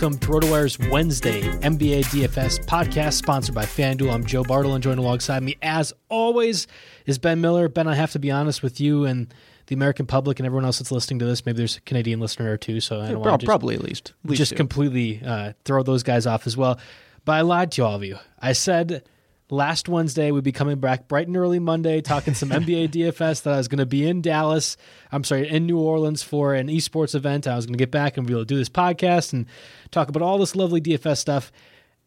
[0.00, 4.12] Welcome to RotoWire's Wednesday NBA DFS podcast, sponsored by FanDuel.
[4.14, 6.68] I'm Joe Bartel, and joined alongside me, as always,
[7.06, 7.68] is Ben Miller.
[7.68, 9.34] Ben, I have to be honest with you and
[9.66, 11.44] the American public and everyone else that's listening to this.
[11.44, 13.74] Maybe there's a Canadian listener or two, so I don't Prob- want to just, probably
[13.74, 14.12] at least.
[14.22, 14.56] At least just two.
[14.56, 16.78] completely uh, throw those guys off as well.
[17.24, 18.18] But I lied to all of you.
[18.38, 19.02] I said
[19.50, 23.42] last Wednesday we'd be coming back bright and early Monday, talking some NBA DFS.
[23.42, 24.76] That I was going to be in Dallas.
[25.10, 27.46] I'm sorry, in New Orleans for an esports event.
[27.46, 29.46] I was going to get back and be able to do this podcast and
[29.90, 31.52] talk about all this lovely DFS stuff.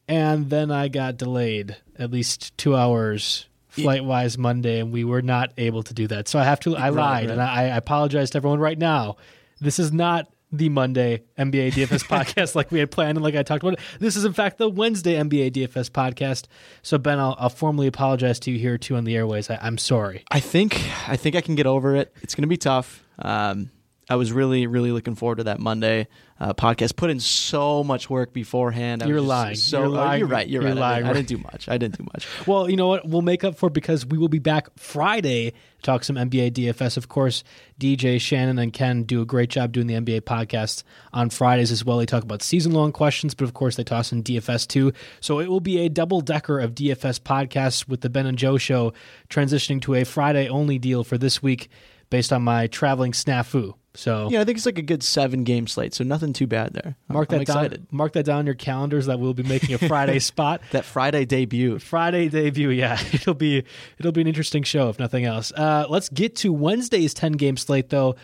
[0.07, 5.21] And then I got delayed at least two hours flight wise Monday, and we were
[5.21, 6.27] not able to do that.
[6.27, 6.75] So I have to.
[6.75, 7.31] I lied, right.
[7.31, 9.17] and I, I apologize to everyone right now.
[9.59, 13.43] This is not the Monday NBA DFS podcast like we had planned and like I
[13.43, 13.79] talked about.
[13.99, 16.45] This is in fact the Wednesday NBA DFS podcast.
[16.81, 19.49] So Ben, I'll, I'll formally apologize to you here too on the airways.
[19.49, 20.23] I, I'm sorry.
[20.31, 22.13] I think I think I can get over it.
[22.21, 23.03] It's going to be tough.
[23.19, 23.71] Um,
[24.11, 26.07] I was really really looking forward to that Monday
[26.37, 26.97] uh, podcast.
[26.97, 29.01] Put in so much work beforehand.
[29.01, 29.55] I You're lying.
[29.55, 30.19] So You're lying.
[30.19, 30.49] you're right.
[30.49, 30.77] You're, You're right.
[30.77, 31.05] lying.
[31.05, 31.69] I, didn't, I didn't do much.
[31.69, 32.27] I didn't do much.
[32.47, 33.07] Well, you know what?
[33.07, 36.51] We'll make up for it because we will be back Friday to talk some NBA
[36.51, 36.97] DFS.
[36.97, 37.45] Of course,
[37.79, 40.83] DJ, Shannon, and Ken do a great job doing the NBA podcast
[41.13, 41.99] on Fridays as well.
[41.99, 44.91] They talk about season long questions, but of course, they toss in DFS too.
[45.21, 48.57] So it will be a double decker of DFS podcasts with the Ben and Joe
[48.57, 48.91] show
[49.29, 51.69] transitioning to a Friday only deal for this week
[52.09, 53.75] based on my traveling snafu.
[53.93, 56.73] So Yeah, I think it's like a good seven game slate, so nothing too bad
[56.73, 56.95] there.
[57.09, 57.77] Mark I'm that excited.
[57.77, 57.87] down.
[57.91, 60.61] Mark that down in your calendars that we'll be making a Friday spot.
[60.71, 61.77] That Friday debut.
[61.79, 62.69] Friday debut.
[62.69, 63.63] Yeah, it'll be
[63.99, 65.51] it'll be an interesting show if nothing else.
[65.51, 68.15] Uh, let's get to Wednesday's ten game slate though.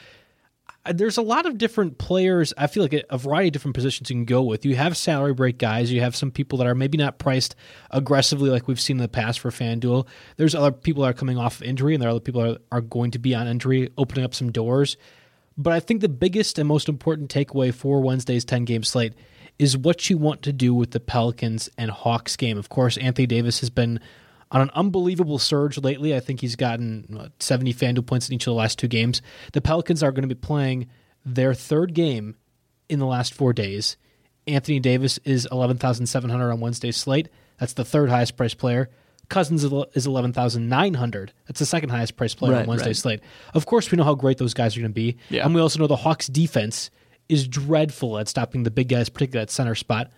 [0.85, 2.53] Uh, There's a lot of different players.
[2.57, 4.65] I feel like a, a variety of different positions you can go with.
[4.65, 5.91] You have salary break guys.
[5.91, 7.55] You have some people that are maybe not priced
[7.91, 10.07] aggressively like we've seen in the past for FanDuel.
[10.37, 12.61] There's other people that are coming off of injury, and there are other people that
[12.71, 14.95] are, are going to be on injury, opening up some doors.
[15.57, 19.13] But I think the biggest and most important takeaway for Wednesday's 10 game slate
[19.57, 22.57] is what you want to do with the Pelicans and Hawks game.
[22.57, 23.99] Of course, Anthony Davis has been
[24.51, 26.15] on an unbelievable surge lately.
[26.15, 29.21] I think he's gotten 70 FanDuel points in each of the last two games.
[29.53, 30.87] The Pelicans are going to be playing
[31.25, 32.35] their third game
[32.87, 33.97] in the last four days.
[34.45, 37.29] Anthony Davis is 11,700 on Wednesday's slate.
[37.59, 38.89] That's the third highest priced player.
[39.29, 41.33] Cousins is 11,900.
[41.47, 43.19] That's the second highest priced player on Right, Wednesday's right.
[43.19, 43.21] slate.
[43.53, 45.17] Of course, we know how great those guys are going to be.
[45.29, 45.45] Yeah.
[45.45, 46.89] And we also know the Hawks defense
[47.27, 50.09] is dreadful at stopping the big guys, particularly at center spot.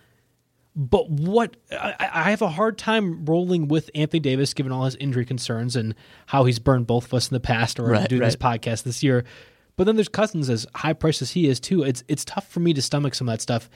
[0.76, 4.94] But what I, I have a hard time rolling with Anthony Davis, given all his
[4.96, 5.96] injury concerns and
[6.26, 9.02] how he's burned both of us in the past or Right, doing this podcast this
[9.02, 9.24] year.
[9.76, 11.82] But then there's Cousins, as high priced as he is too.
[11.82, 13.68] It's it's tough for me to stomach some of that stuff.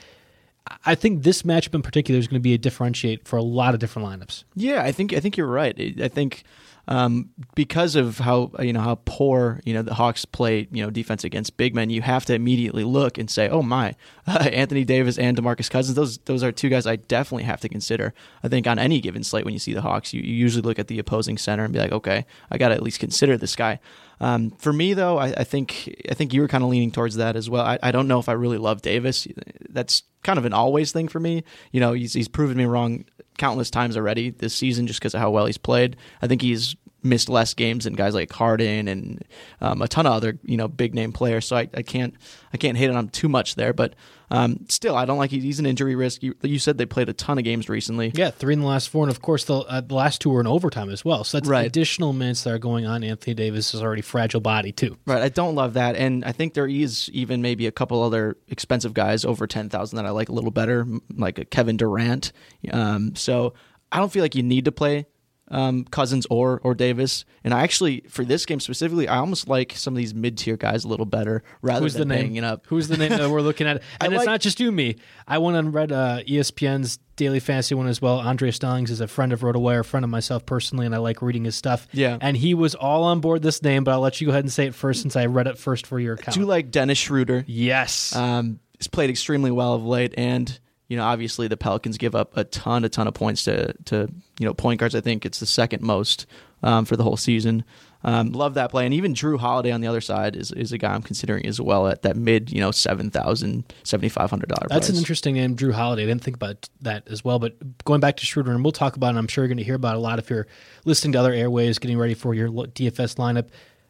[0.85, 3.73] I think this matchup in particular is going to be a differentiate for a lot
[3.73, 4.43] of different lineups.
[4.55, 5.75] Yeah, I think I think you're right.
[6.01, 6.43] I think
[6.87, 10.89] um, because of how you know how poor you know the Hawks play you know
[10.89, 13.95] defense against big men, you have to immediately look and say, oh my,
[14.27, 15.95] Anthony Davis and Demarcus Cousins.
[15.95, 18.13] Those those are two guys I definitely have to consider.
[18.43, 20.79] I think on any given slate when you see the Hawks, you, you usually look
[20.79, 23.55] at the opposing center and be like, okay, I got to at least consider this
[23.55, 23.79] guy.
[24.19, 27.15] Um, for me, though, I, I, think I think you were kind of leaning towards
[27.17, 27.65] that as well.
[27.65, 29.27] I, I, don't know if I really love Davis.
[29.69, 31.43] That's kind of an always thing for me.
[31.71, 33.05] You know, he's he's proven me wrong
[33.37, 35.97] countless times already this season just because of how well he's played.
[36.21, 39.23] I think he's missed less games than guys like Harden and
[39.61, 41.45] um, a ton of other you know big name players.
[41.45, 42.15] So I, I can't
[42.53, 43.73] I can't hate on him too much there.
[43.73, 43.93] But
[44.31, 46.23] um, still, I don't like he's an injury risk.
[46.23, 48.11] You, you, said they played a ton of games recently.
[48.15, 50.39] Yeah, three in the last four, and of course the, uh, the last two were
[50.39, 51.23] in overtime as well.
[51.23, 51.65] So that's right.
[51.65, 53.03] additional minutes that are going on.
[53.03, 54.97] Anthony Davis is already fragile body too.
[55.05, 58.37] Right, I don't love that, and I think there is even maybe a couple other
[58.47, 62.31] expensive guys over ten thousand that I like a little better, like a Kevin Durant.
[62.71, 63.53] Um, so
[63.91, 65.05] I don't feel like you need to play
[65.49, 67.25] um, Cousins or or Davis.
[67.43, 70.57] And I actually, for this game specifically, I almost like some of these mid tier
[70.57, 72.35] guys a little better rather Who's than the name?
[72.35, 72.65] it up.
[72.67, 73.81] Who's the name that we're looking at?
[74.01, 74.97] And it's not just you, me.
[75.27, 78.19] I went and read uh, ESPN's daily fantasy one as well.
[78.19, 81.21] Andre Snellings is a friend of RotoWire, a friend of myself personally, and I like
[81.21, 81.87] reading his stuff.
[81.91, 82.17] Yeah.
[82.21, 84.51] And he was all on board this name, but I'll let you go ahead and
[84.51, 86.33] say it first since I read it first for your account.
[86.35, 87.43] Do you like Dennis Schroeder?
[87.47, 88.15] Yes.
[88.15, 92.35] Um, he's played extremely well of late, and you know, obviously the Pelicans give up
[92.37, 94.09] a ton, a ton of points to to
[94.39, 94.95] you know point guards.
[94.95, 96.25] I think it's the second most
[96.63, 97.63] um, for the whole season.
[98.03, 100.77] Um, love that play, and even Jrue Holiday on the other side is, is a
[100.77, 104.49] guy I'm considering as well at that mid, you know, seven thousand, seventy five hundred
[104.49, 104.67] dollar.
[104.69, 106.03] That's an interesting name, Jrue Holiday.
[106.03, 107.39] I didn't think about that as well.
[107.39, 109.17] But going back to Schroeder, and we'll talk about it.
[109.17, 110.45] I'm sure you're going to hear about a lot if you're
[110.85, 113.47] listening to other airways, getting ready for your DFS lineup.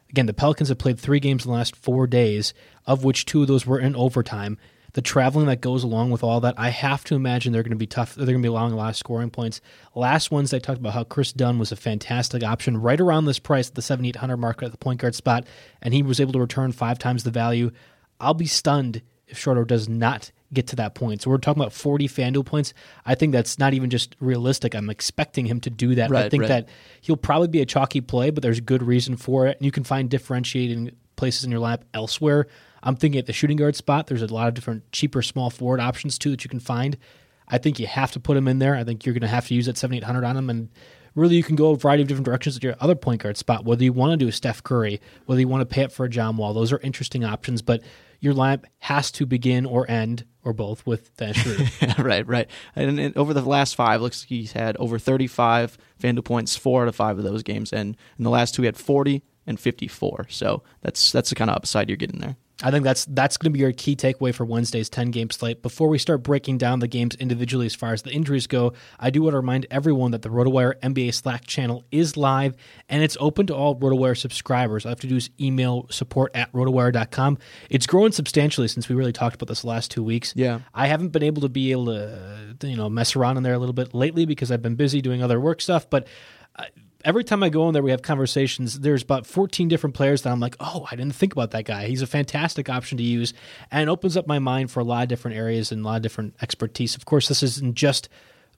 [0.08, 2.54] Again, the Pelicans have played three games in the last four days,
[2.86, 4.56] of which two of those were in overtime
[4.96, 7.76] the traveling that goes along with all that, I have to imagine they're going to
[7.76, 8.14] be tough.
[8.14, 9.60] They're going to be allowing a lot of scoring points.
[9.94, 13.38] Last Wednesday, I talked about how Kris Dunn was a fantastic option right around this
[13.38, 15.46] price at the 7,800 mark at the point guard spot,
[15.82, 17.72] and he was able to return five times the value.
[18.18, 21.20] I'll be stunned if Schroeder does not get to that point.
[21.20, 22.72] So we're talking about 40 FanDuel points.
[23.04, 24.74] I think that's not even just realistic.
[24.74, 26.08] I'm expecting him to do that.
[26.08, 26.48] Right, I think right.
[26.48, 26.68] that
[27.02, 29.58] he'll probably be a chalky play, but there's good reason for it.
[29.58, 32.46] And you can find differentiating places in your lap elsewhere.
[32.86, 35.80] I'm thinking at the shooting guard spot, there's a lot of different cheaper small forward
[35.80, 36.96] options too that you can find.
[37.48, 38.76] I think you have to put him in there.
[38.76, 40.68] I think you're going to have to use that 7800 on him, and
[41.16, 43.64] really you can go a variety of different directions at your other point guard spot.
[43.64, 46.04] Whether you want to do a Steph Curry, whether you want to pay up for
[46.04, 47.60] a John Wall, those are interesting options.
[47.60, 47.82] But
[48.20, 51.66] your lineup has to begin or end or both with Schroeder.
[52.02, 52.48] right, right.
[52.76, 56.82] And, and, over the last five, looks like he's had over 35 FanDuel points, four
[56.82, 59.58] out of five of those games, and in the last two, he had 40 and
[59.58, 60.26] 54.
[60.30, 62.36] So that's that's the kind of upside you're getting there.
[62.62, 65.60] I think that's that's going to be your key takeaway for Wednesday's 10 game slate.
[65.60, 69.10] Before we start breaking down the games individually as far as the injuries go, I
[69.10, 72.56] do want to remind everyone that the RotoWire NBA Slack channel is live
[72.88, 74.86] and it's open to all RotoWire subscribers.
[74.86, 77.38] All I have to do is email support at rotowire.com.
[77.68, 80.32] It's grown substantially since we really talked about this last two weeks.
[80.34, 80.60] Yeah.
[80.72, 83.58] I haven't been able to be able to, you know, mess around in there a
[83.58, 86.08] little bit lately because I've been busy doing other work stuff, but
[86.56, 86.64] uh,
[87.06, 88.80] every time I go in there, we have conversations.
[88.80, 91.86] There's about 14 different players that I'm like, oh, I didn't think about that guy.
[91.86, 93.32] He's a fantastic option to use,
[93.70, 96.02] and opens up my mind for a lot of different areas and a lot of
[96.02, 96.96] different expertise.
[96.96, 98.08] Of course, this isn't just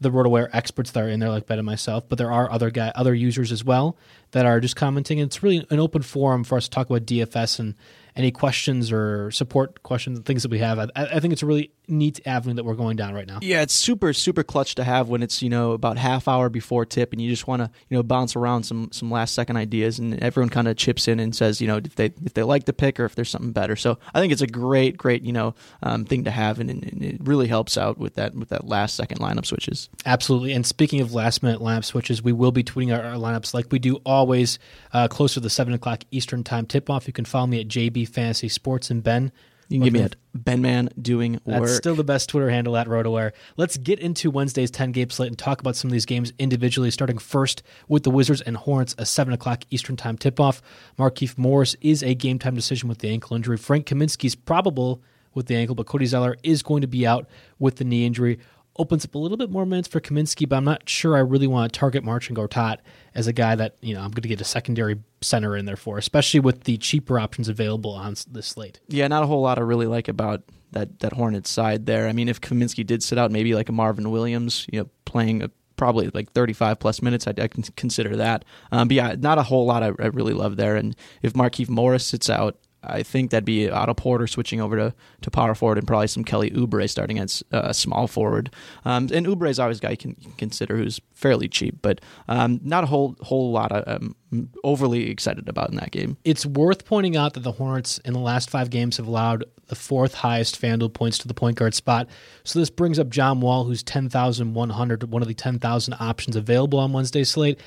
[0.01, 2.71] the RotoWire experts that are in there, like Ben and myself, but there are other
[2.71, 3.97] guy, other users as well
[4.31, 5.21] that are just commenting.
[5.21, 7.75] And it's really an open forum for us to talk about DFS and
[8.15, 10.79] any questions or support questions and things that we have.
[10.79, 13.39] I, I, think it's a really neat avenue that we're going down right now.
[13.43, 16.85] Yeah, it's super super clutch to have when it's you know about half hour before
[16.85, 19.99] tip and you just want to you know bounce around some some last second ideas
[19.99, 22.65] and everyone kind of chips in and says you know if they if they like
[22.65, 23.77] the pick or if there's something better.
[23.77, 27.03] So I think it's a great great you know um, thing to have and, and,
[27.03, 29.89] it really helps out with that with that last second lineup switches.
[30.05, 30.53] Absolutely.
[30.53, 33.67] And speaking of last minute lineup switches, we will be tweeting our, our lineups like
[33.71, 34.59] we do always
[34.93, 37.07] uh, closer to the seven o'clock Eastern time tip off.
[37.07, 39.33] You can follow me at JB Fantasy Sports and Ben.
[39.69, 42.87] You can give me at Ben Man doing That's still the best Twitter handle at
[42.87, 43.33] RotoWire.
[43.59, 46.91] Let's get into Wednesday's 10 game slate and talk about some of these games individually,
[46.91, 50.63] starting first with the Wizards and Hornets, a 7 o'clock Eastern Time tip off.
[50.99, 53.59] Markieff Morris is a game time decision with the ankle injury.
[53.59, 55.03] Frank Kaminsky's probable
[55.35, 58.39] with the ankle, but Cody Zeller is going to be out with the knee injury
[58.79, 61.47] opens up a little bit more minutes for Kaminsky, but I'm not sure I really
[61.47, 62.79] want to target Marcin Gortat
[63.15, 65.77] as a guy that you know I'm going to get a secondary center in there
[65.77, 68.81] for, especially with the cheaper options available on this slate.
[68.89, 70.43] Yeah, not a whole lot I really like about
[70.73, 72.09] that that Hornets side there.
[72.09, 75.43] I mean, if Kaminsky did sit out, maybe like a Marvin Williams, you know, playing
[75.43, 78.45] a, probably like 35 plus minutes, I, I can consider that.
[78.73, 80.77] Um, but yeah, not a whole lot I, I really love there.
[80.77, 84.95] And if Markieff Morris sits out, I think that'd be Otto Porter switching over to,
[85.23, 88.55] to power forward and probably some Kelly Oubre starting as uh, small forward.
[88.85, 92.61] Um, and Oubre is always a guy you can, consider who's fairly cheap, but um,
[92.63, 96.17] not a whole whole lot of um, overly excited about in that game.
[96.25, 99.75] It's worth pointing out that the Hornets in the last five games have allowed the
[99.75, 102.09] fourth highest FanDuel points to the point guard spot.
[102.45, 106.93] So this brings up John Wall, who's 10,100, one of the 10,000 options available on
[106.93, 107.61] Wednesday's slate.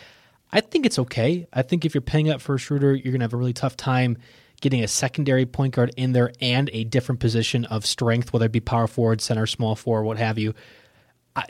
[0.52, 1.48] I think it's okay.
[1.54, 3.54] I think if you're paying up for a shooter, you're going to have a really
[3.54, 4.18] tough time
[4.62, 8.52] getting a secondary point guard in there and a different position of strength, whether it
[8.52, 10.54] be power forward, center, small forward, what have you.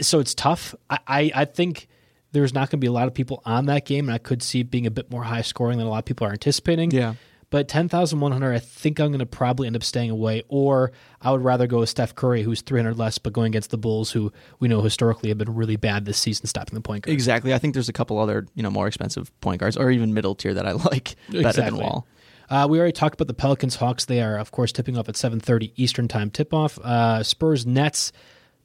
[0.01, 0.74] So it's tough.
[0.89, 1.88] I, I, I think
[2.32, 4.41] there's not going to be a lot of people on that game, and I could
[4.41, 6.91] see it being a bit more high scoring than a lot of people are anticipating.
[6.91, 7.15] Yeah.
[7.50, 10.44] But 10,100, I think I'm going to probably end up staying away.
[10.48, 13.77] Or I would rather go with Steph Curry, who's 300 less, but going against the
[13.77, 17.13] Bulls, who we know historically have been really bad this season stopping the point guard.
[17.13, 17.53] Exactly.
[17.53, 20.34] I think there's a couple other, you know, more expensive point guards or even middle
[20.34, 21.63] tier that I like better Exactly.
[21.65, 22.08] than Wall.
[22.51, 24.03] Uh, we already talked about the Pelicans Hawks.
[24.03, 26.77] They are, of course, tipping off at 7:30 Eastern Time tip off.
[26.79, 28.12] Uh, Spurs Nets.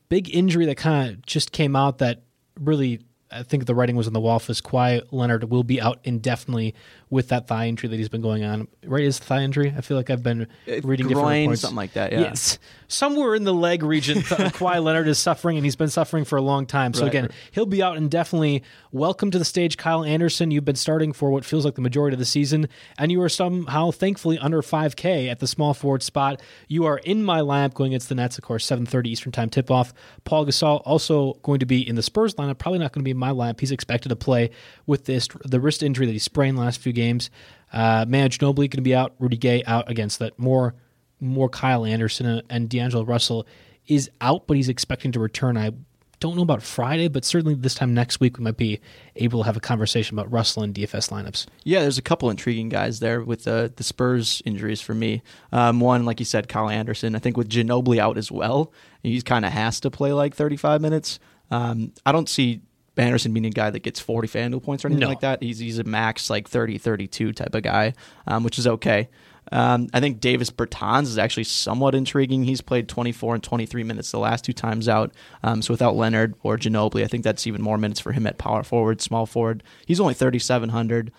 [0.09, 2.23] Big injury that kind of just came out that
[2.61, 3.01] really
[3.31, 6.75] I think the writing was on the wall for Kawhi Leonard will be out indefinitely
[7.09, 8.67] with that thigh injury that he's been going on.
[8.85, 9.73] Right, is thigh injury?
[9.77, 11.61] I feel like I've been uh, reading different Groin, reports.
[11.61, 12.11] something like that.
[12.13, 12.21] Yeah.
[12.23, 12.59] Yes,
[12.89, 16.37] somewhere in the leg region, uh, Kawhi Leonard is suffering, and he's been suffering for
[16.37, 16.95] a long time.
[16.95, 17.09] So Right.
[17.09, 18.65] again, he'll be out indefinitely.
[18.91, 20.51] Welcome to the stage, Kyle Anderson.
[20.51, 23.29] You've been starting for what feels like the majority of the season, and you are
[23.29, 26.43] somehow, thankfully, under 5K at the small forward spot.
[26.67, 29.71] You are in my lineup going against the Nets, of course, 7:30 Eastern Time tip
[29.71, 29.95] off.
[30.25, 32.59] Pau Gasol also going to be in the Spurs lineup.
[32.59, 33.61] Probably not going to be in my lineup.
[33.61, 34.51] He's expected to play
[34.87, 37.31] with this the wrist injury that he sprained last few games.
[37.73, 39.15] Uh, Manu Ginobili going to be out.
[39.19, 40.39] Rudy Gay out against that.
[40.39, 40.75] More
[41.21, 43.47] more Kyle Anderson and D'Angelo Russell
[43.87, 45.57] is out, but he's expecting to return.
[45.57, 45.73] I
[46.21, 48.81] don't know about Friday, but certainly this time next week we might be
[49.17, 51.47] able to have a conversation about Russell and DFS lineups.
[51.65, 55.23] Yeah, there's a couple intriguing guys there with the the Spurs injuries for me.
[55.53, 57.15] Um, one, like you said, Kyle Anderson.
[57.15, 58.73] I think with Ginobili out as well,
[59.03, 61.19] he kind of has to play like 35 minutes.
[61.51, 62.63] Um, I don't see
[62.97, 65.09] Anderson being a guy that gets 40 FanDuel points or anything No.
[65.09, 65.43] like that.
[65.43, 67.93] He's he's a max like 30, 32 type of guy,
[68.27, 69.09] um, which is okay.
[69.53, 72.43] Um, I think Davis Bertans is actually somewhat intriguing.
[72.43, 75.13] He's played 24 and 23 minutes the last two times out.
[75.45, 78.39] Um, so without Leonard or Ginobili, I think that's even more minutes for him at
[78.39, 79.63] power forward, small forward.
[79.87, 81.13] He's only 3,700.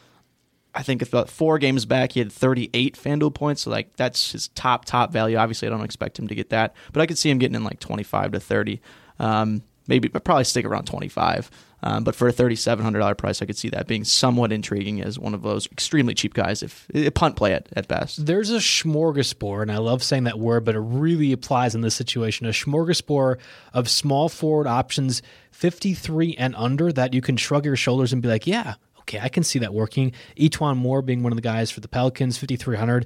[0.76, 3.62] I think if about four games back, he had 38 FanDuel points.
[3.62, 5.38] So like that's his top top value.
[5.38, 7.64] Obviously, I don't expect him to get that, but I could see him getting in
[7.64, 8.82] like 25 to 30.
[9.20, 11.50] Um, maybe, but probably stick around 25.
[11.84, 15.36] Um, but for a $3,700 price, I could see that being somewhat intriguing as one
[15.36, 18.26] of those extremely cheap guys, if punt play at, at best.
[18.26, 21.96] There's a smorgasbord, and I love saying that word, but it really applies in this
[21.96, 22.48] situation.
[22.48, 23.38] A smorgasbord
[23.74, 28.28] of small forward options, 53 and under, that you can shrug your shoulders and be
[28.28, 30.14] like, yeah, okay, I can see that working.
[30.36, 33.06] E'Twaun Moore being one of the guys for the Pelicans, 5,300.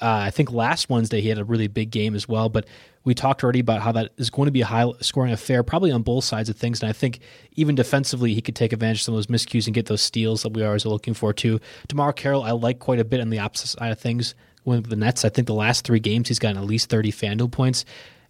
[0.00, 2.66] Uh, I think last Wednesday he had a really big game as well, but
[3.04, 5.90] we talked already about how that is going to be a high scoring affair, probably
[5.90, 6.82] on both sides of things.
[6.82, 7.20] And I think
[7.56, 10.42] even defensively, he could take advantage of some of those miscues and get those steals
[10.42, 11.60] that we are always looking for too.
[11.88, 14.96] DeMarre Carroll, I like quite a bit on the opposite side of things with the
[14.96, 15.24] Nets.
[15.24, 17.84] I think the last three games he's gotten at least 30 FanDuel points.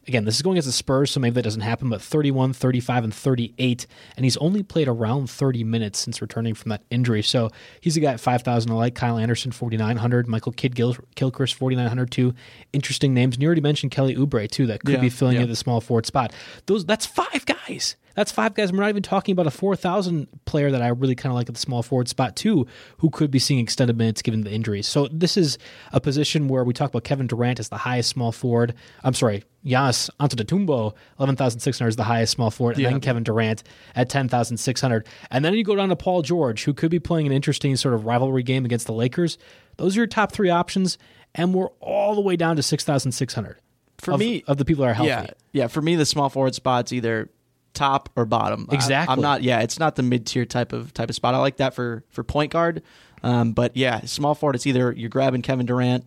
[0.08, 3.04] Again, this is going against the Spurs, so maybe that doesn't happen, but 31, 35,
[3.04, 3.86] and 38.
[4.16, 7.22] And he's only played around 30 minutes since returning from that injury.
[7.22, 8.94] So he's a guy at 5,000 I like.
[8.96, 10.26] Kyle Anderson, 4,900.
[10.26, 12.34] Michael Kidd Gil- Kilchrist, 4,900 too.
[12.72, 13.36] Interesting names.
[13.36, 15.42] And you already mentioned Kelly Oubre too, that could Yeah, be filling yeah.
[15.44, 16.32] in the small forward spot.
[16.66, 17.94] Those That's five guys.
[18.14, 18.72] That's five guys.
[18.72, 21.54] We're not even talking about a 4,000 player that I really kind of like at
[21.54, 22.66] the small forward spot, too,
[22.98, 24.86] who could be seeing extended minutes given the injuries.
[24.86, 25.58] So, this is
[25.92, 28.74] a position where we talk about Kevin Durant as the highest small forward.
[29.04, 32.90] I'm sorry, Giannis Antetokounmpo, 11,600 is the highest small forward, and Yeah.
[32.90, 33.62] then Kevin Durant
[33.94, 35.06] at 10,600.
[35.30, 37.94] And then you go down to Paul George, who could be playing an interesting sort
[37.94, 39.38] of rivalry game against the Lakers.
[39.76, 40.98] Those are your top three options,
[41.34, 43.56] and we're all the way down to 6,600.
[43.98, 45.08] For of, me- of the people that are healthy.
[45.10, 45.66] Yeah, yeah.
[45.68, 47.30] For me, the small forward spot's either
[47.74, 48.66] top or bottom.
[48.70, 49.12] I- Exactly.
[49.12, 49.42] I'm not.
[49.42, 51.34] Yeah, it's not the mid tier type of type of spot.
[51.34, 52.82] I like that for for point guard.
[53.22, 54.56] Um, but yeah, small forward.
[54.56, 56.04] It's either you're grabbing Kevin Durant,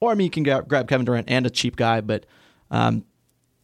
[0.00, 2.00] or I mean, you can grab, grab Kevin Durant and a cheap guy.
[2.00, 2.24] But
[2.70, 3.04] um,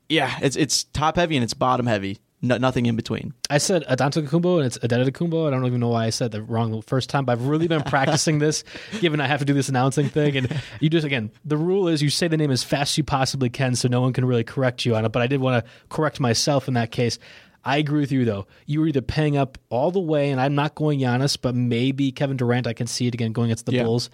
[0.08, 2.18] yeah, it's it's top heavy and it's bottom heavy.
[2.44, 3.34] No, nothing in between.
[3.48, 5.46] I said Adantetokounmpo and it's Adetokounmpo.
[5.46, 7.68] I don't even know why I said that wrong the first time, but I've really
[7.68, 8.64] been practicing this,
[9.00, 10.36] given I have to do this announcing thing.
[10.36, 13.04] And you just again, the rule is you say the name as fast as you
[13.04, 15.10] possibly can, so no one can really correct you on it.
[15.12, 17.18] But I did want to correct myself in that case.
[17.64, 18.48] I agree with you though.
[18.66, 22.10] You were either paying up all the way, and I'm not going Giannis, but maybe
[22.10, 22.66] Kevin Durant.
[22.66, 23.84] I can see it again going against the Yeah.
[23.84, 24.10] Bulls.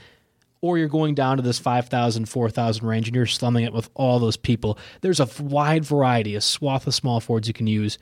[0.61, 4.19] Or you're going down to this 5,000, 4,000 range and you're slumming it with all
[4.19, 4.77] those people.
[5.03, 7.99] There's a wide variety, a swath of small forwards you can use.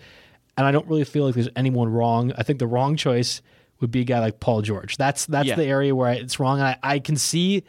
[0.57, 2.33] And I don't really feel like there's anyone wrong.
[2.39, 3.43] I think the wrong choice
[3.81, 4.97] would be a guy like Paul George.
[4.97, 5.57] That's that's Yeah.
[5.57, 6.63] the area where I, it's wrong.
[6.63, 7.63] I, I can see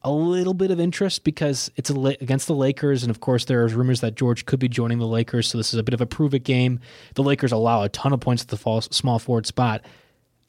[0.00, 3.68] a little bit of interest because it's against the Lakers, and of course there are
[3.68, 5.48] rumors that George could be joining the Lakers.
[5.48, 6.80] So this is a bit of a prove it game.
[7.14, 9.84] The Lakers allow a ton of points at the small forward spot.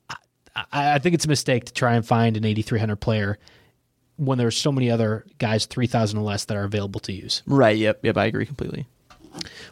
[0.10, 3.38] I, I think it's a mistake to try and find an 8,300 player
[4.18, 7.44] when there's so many other guys 3,000 or less that are available to use.
[7.46, 7.78] Right.
[7.78, 8.00] Yep.
[8.04, 8.18] Yep.
[8.18, 8.88] I agree completely.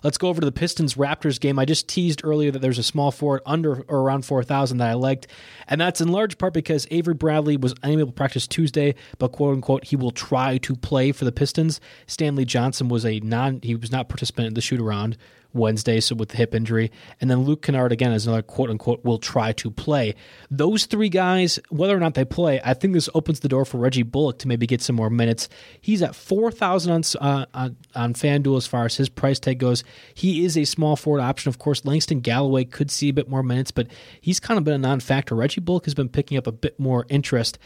[0.03, 1.57] Let's go over to the Pistons Raptors game.
[1.57, 4.93] I just teased earlier that there's a small forward under or around 4,000 that I
[4.93, 5.27] liked,
[5.67, 9.55] and that's in large part because Avery Bradley was unable to practice Tuesday, but quote
[9.55, 11.79] unquote he will try to play for the Pistons.
[12.07, 15.17] Stanley Johnson was a non he was not participant in the shoot around
[15.53, 16.91] Wednesday, so with the hip injury.
[17.21, 20.15] And then Luke Kennard, again, as another quote unquote, will try to play.
[20.49, 23.77] Those three guys, whether or not they play, I think this opens the door for
[23.77, 25.49] Reggie Bullock to maybe get some more minutes.
[25.79, 29.83] He's at 4000 on, uh, on, on FanDuel as far as his price tag goes.
[30.13, 31.49] He is a small forward option.
[31.49, 33.87] Of course, Langston Galloway could see a bit more minutes, but
[34.19, 35.35] he's kind of been a non factor.
[35.35, 37.59] Reggie Bullock has been picking up a bit more interest.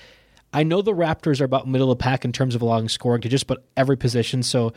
[0.54, 3.22] I know the Raptors are about middle of the pack in terms of allowing scoring
[3.22, 4.74] to just about every position, so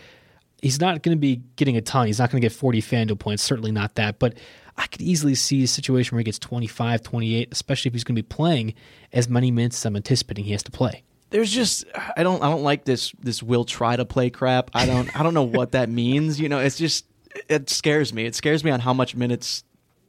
[0.62, 2.06] he's not going to be getting a ton.
[2.06, 4.18] He's not going to get 40 FanDuel points, certainly not that.
[4.18, 4.34] But
[4.76, 8.16] I could easily see a situation where he gets 25, 28, especially if he's going
[8.16, 8.74] to be playing
[9.12, 11.02] as many minutes as I'm anticipating he has to play.
[11.30, 11.84] There's just
[12.16, 14.70] I don't I don't like this this will try to play crap.
[14.74, 16.40] I don't I don't know what that means.
[16.40, 17.04] You know, it's just
[17.48, 18.24] it scares me.
[18.24, 19.62] It scares me on how much minutes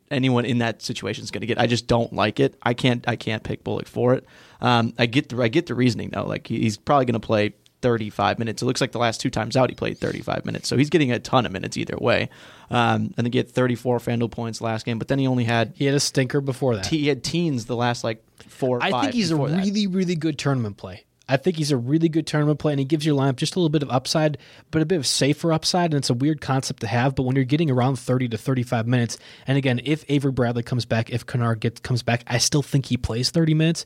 [0.10, 1.60] anyone in that situation is going to get.
[1.60, 2.55] I just don't like it.
[2.63, 4.25] I can't I can't pick Bullock for it.
[4.62, 6.25] Um, I get the I get the reasoning though.
[6.25, 8.61] Like he's probably going to play 35 minutes.
[8.61, 10.67] It looks like the last two times out he played 35 minutes.
[10.67, 12.29] So he's getting a ton of minutes either way.
[12.69, 15.85] Um, and then get 34 FanDuel points last game, but then he only had he
[15.85, 16.85] had a stinker before that.
[16.85, 18.79] he had teens the last like four.
[18.81, 19.91] I think he's a really that.
[19.91, 21.05] really good tournament play.
[21.27, 23.59] I think he's a really good tournament play, and he gives your lineup just a
[23.59, 24.38] little bit of upside,
[24.69, 25.93] but a bit of safer upside.
[25.93, 27.15] And it's a weird concept to have.
[27.15, 30.83] But when you're getting around 30 to 35 minutes, and again, if Avery Bradley comes
[30.83, 33.85] back, if Kennard gets comes back, I still think he plays 30 minutes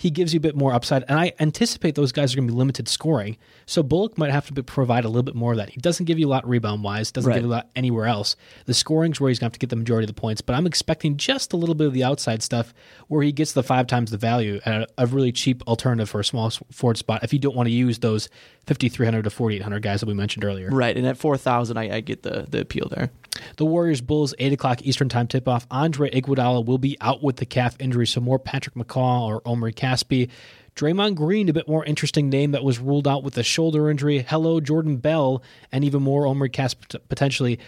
[0.00, 1.04] he gives you a bit more upside.
[1.08, 3.36] And I anticipate those guys are going to be limited scoring.
[3.66, 5.68] So Bullock might have to provide a little bit more of that.
[5.68, 7.34] He doesn't give you a lot rebound wise, doesn't right.
[7.34, 8.34] give you a lot anywhere else.
[8.64, 10.40] The scoring's where he's going to have to get the majority of the points.
[10.40, 12.72] But I'm expecting just a little bit of the outside stuff
[13.08, 16.20] where he gets the five times the value at a, a really cheap alternative for
[16.20, 18.30] a small forward spot if you don't want to use those
[18.70, 20.70] 5,300 to 4,800 guys that we mentioned earlier.
[20.70, 20.96] Right.
[20.96, 23.10] And at 4,000, I, I get the, the appeal there.
[23.56, 25.66] The Warriors Bulls, 8 o'clock Eastern Time tip off.
[25.72, 29.72] Andre Iguodala will be out with the calf injury, so more Patrick McCaw or Omri
[29.72, 30.30] Casspi.
[30.76, 34.20] Draymond Green, a bit more interesting name that was ruled out with a shoulder injury.
[34.20, 35.42] Hello, Jordan Bell,
[35.72, 37.58] and even more Omri Casspi potentially.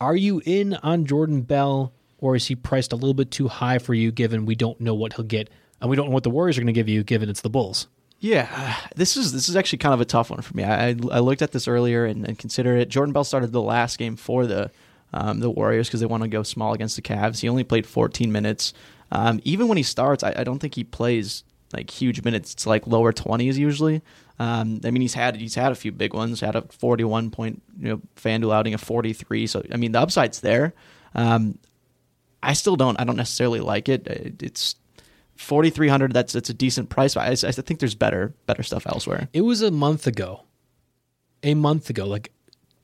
[0.00, 3.76] Are you in on Jordan Bell, or is he priced a little bit too high
[3.76, 5.50] for you given we don't know what he'll get?
[5.82, 7.50] And we don't know what the Warriors are going to give you given it's the
[7.50, 7.88] Bulls.
[8.18, 10.64] Yeah, this is this is actually kind of a tough one for me.
[10.64, 12.88] I, I looked at this earlier and, and considered it.
[12.88, 14.70] Jordan Bell started the last game for the
[15.12, 17.40] um, the Warriors because they want to go small against the Cavs.
[17.40, 18.72] He only played 14 minutes.
[19.12, 22.52] Um, even when he starts, I, I, don't think he plays like huge minutes.
[22.52, 24.02] It's like lower 20s usually.
[24.38, 26.40] Um, I mean, he's had he's had a few big ones.
[26.40, 29.46] Had a 41 point you know FanDuel outing of 43.
[29.46, 30.74] So I mean, the upside's there.
[31.14, 31.58] Um,
[32.42, 32.98] I still don't.
[33.00, 34.06] I don't necessarily like it.
[34.42, 34.76] It's
[35.36, 39.42] 4300 that's that's a decent price I, I, think there's better better stuff elsewhere it
[39.42, 40.42] was a month ago
[41.42, 42.32] a month ago like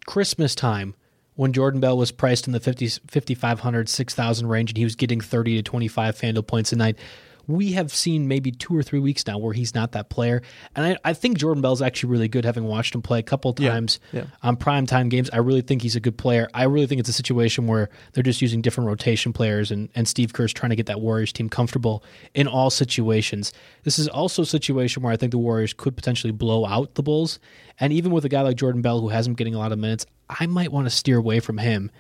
[0.07, 0.95] christmas time
[1.35, 5.21] when Jordan Bell was priced in the 50, 5,500, 6,000 range and he was getting
[5.21, 6.99] 30 to 25 FanDuel points a night.
[7.47, 10.43] We have seen maybe two or three weeks now where he's not that player.
[10.77, 13.53] And I, I think Jordan Bell's actually really good, having watched him play a couple
[13.53, 14.27] times yeah, yeah.
[14.43, 15.29] on primetime games.
[15.31, 16.49] I really think he's a good player.
[16.55, 20.07] I really think it's a situation where they're just using different rotation players, and, and
[20.07, 23.53] Steve Kerr's trying to get that Warriors team comfortable in all situations.
[23.83, 27.03] This is also a situation where I think the Warriors could potentially blow out the
[27.03, 27.39] Bulls.
[27.81, 30.07] And even with a guy like Jordan Bell who hasn't getting a lot of minutes,
[30.29, 31.91] I might want to steer away from him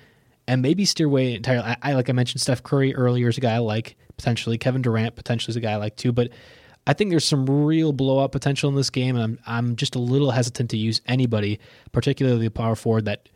[0.46, 1.64] and maybe steer away entirely.
[1.64, 4.58] I, I, like I mentioned Steph Curry earlier is a guy I like potentially.
[4.58, 6.30] Kevin Durant potentially is a guy I like too, but
[6.86, 10.00] I think there's some real blowout potential in this game, and I'm I'm just a
[10.00, 11.60] little hesitant to use anybody,
[11.92, 13.28] particularly the power forward that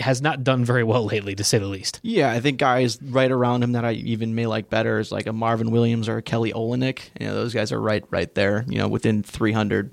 [0.00, 2.00] has not done very well lately, to say the least.
[2.02, 5.26] Yeah, I think guys right around him that I even may like better is like
[5.26, 7.10] a Marvin Williams or a Kelly Olynyk.
[7.20, 8.64] You know, those guys are right right there.
[8.68, 9.90] You know, within three hundred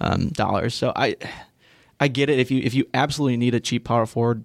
[0.00, 0.74] um, dollars.
[0.74, 1.16] So I
[1.98, 2.38] I get it.
[2.38, 4.44] If you if you absolutely need a cheap power forward,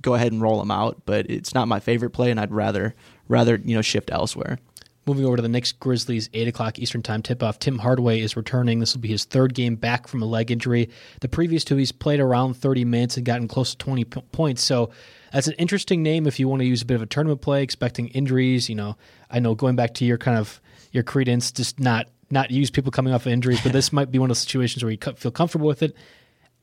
[0.00, 1.02] go ahead and roll them out.
[1.04, 2.94] But it's not my favorite play, and I'd rather
[3.28, 4.58] rather you know shift elsewhere.
[5.06, 7.58] Moving over to the Knicks Grizzlies, 8 o'clock Eastern Time tip off.
[7.58, 8.78] Tim Hardaway is returning.
[8.78, 10.88] This will be his third game back from a leg injury.
[11.20, 14.64] The previous two, he's played around 30 minutes and gotten close to 20 p- points.
[14.64, 14.92] So
[15.30, 17.62] that's an interesting name if you want to use a bit of a tournament play,
[17.62, 18.70] expecting injuries.
[18.70, 18.96] You know,
[19.30, 20.58] I know going back to your kind of
[20.90, 24.18] your credence, just not not use people coming off of injuries, but this might be
[24.18, 25.94] one of those situations where you feel comfortable with it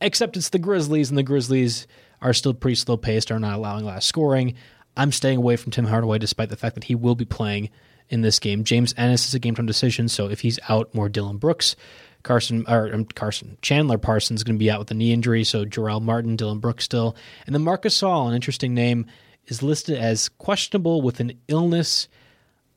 [0.01, 1.87] except it's the Grizzlies, and the Grizzlies
[2.21, 4.55] are still pretty slow paced, are not allowing a lot of scoring.
[4.95, 7.69] I'm staying away from Tim Hardaway despite the fact that he will be playing
[8.09, 8.63] in this game.
[8.63, 11.75] James Ennis is a game time decision, so if he's out, more Dillon Brooks.
[12.23, 15.43] Carson or um, Carson Chandler Parsons is going to be out with a knee injury,
[15.43, 17.15] so Jarell Martin, Dillon Brooks still,
[17.47, 19.07] and then Marc Gasol, an interesting name,
[19.47, 22.07] is listed as questionable with an illness.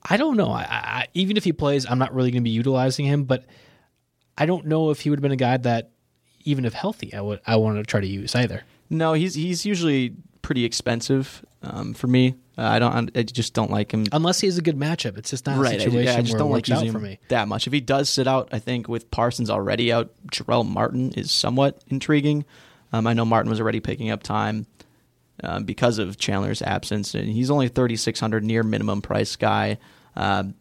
[0.02, 0.50] I don't know.
[0.50, 3.44] I, I, even if he plays, I'm not really going to be utilizing him, but
[4.36, 5.90] I don't know if he would have been a guy that,
[6.44, 8.62] even if healthy, I would I want to try to use either.
[8.90, 12.36] No, he's he's usually pretty expensive um, for me.
[12.56, 13.10] Uh, I don't.
[13.16, 15.18] I just don't like him unless he has a good matchup.
[15.18, 15.76] It's just not right.
[15.76, 17.18] a situation I, yeah, I just don't like out for me.
[17.28, 17.66] that much.
[17.66, 21.82] If he does sit out, I think with Parsons already out, Jarell Martin is somewhat
[21.88, 22.44] intriguing.
[22.92, 24.66] Um, I know Martin was already picking up time
[25.42, 29.78] um, because of Chandler's absence, and he's only thirty six hundred near minimum price guy.
[30.14, 30.54] Um,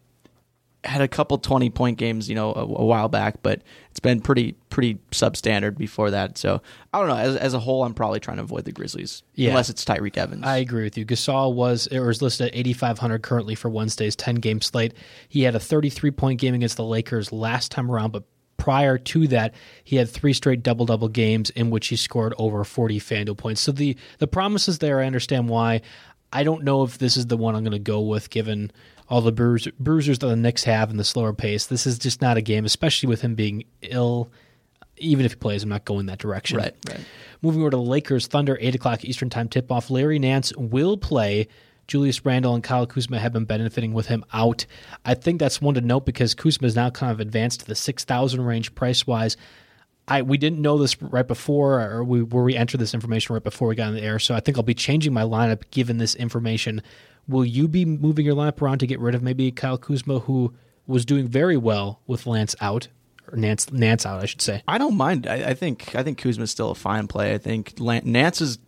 [0.84, 4.20] had a couple 20 point games, you know, a, a, while back, but it's been
[4.20, 6.36] pretty pretty substandard before that.
[6.36, 6.60] So
[6.92, 7.16] I don't know.
[7.16, 9.50] As, as a whole, I'm probably trying to avoid the Grizzlies, Yeah.
[9.50, 10.44] unless it's Tyreke Evans.
[10.44, 11.06] I agree with you.
[11.06, 14.94] Gasol was or is listed at 8,500 currently for Wednesday's 10 game slate.
[15.28, 18.24] He had a 33 point game against the Lakers last time around, but
[18.56, 22.64] prior to that, he had three straight double double games in which he scored over
[22.64, 23.60] 40 FanDuel points.
[23.60, 25.00] So the the promise is there.
[25.00, 25.82] I understand why.
[26.32, 28.72] I don't know if this is the one I'm going to go with, given
[29.14, 31.66] all the bruise, bruisers that the Knicks have and the slower pace.
[31.66, 34.28] This is just not a game, especially with him being ill.
[34.96, 36.58] Even if he plays, I'm not going that direction.
[36.58, 36.98] Right, right.
[37.40, 39.88] Moving over to the Lakers, Thunder, 8 o'clock Eastern Time tip off.
[39.88, 41.46] Larry Nance will play.
[41.86, 44.66] Julius Randle and Kyle Kuzma have been benefiting with him out.
[45.04, 47.76] I think that's one to note because Kuzma is now kind of advanced to the
[47.76, 49.36] 6,000 range price wise.
[50.08, 53.44] I we didn't know this right before, or we where we entered this information right
[53.44, 54.18] before we got on the air.
[54.18, 56.82] So I think I'll be changing my lineup given this information.
[57.28, 60.52] Will you be moving your lineup around to get rid of maybe Kyle Kuzma, who
[60.86, 62.88] was doing very well with Lance out
[63.30, 64.62] or Nance Nance out, I should say?
[64.68, 65.26] I don't mind.
[65.26, 67.34] I, I think I think Kuzma's still a fine play.
[67.34, 68.58] I think Lan- Nance is.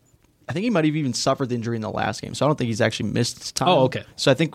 [0.49, 2.49] I think he might have even suffered the injury in the last game, so I
[2.49, 3.69] don't think he's actually missed time.
[3.69, 4.05] Oh, okay.
[4.15, 4.55] So I think,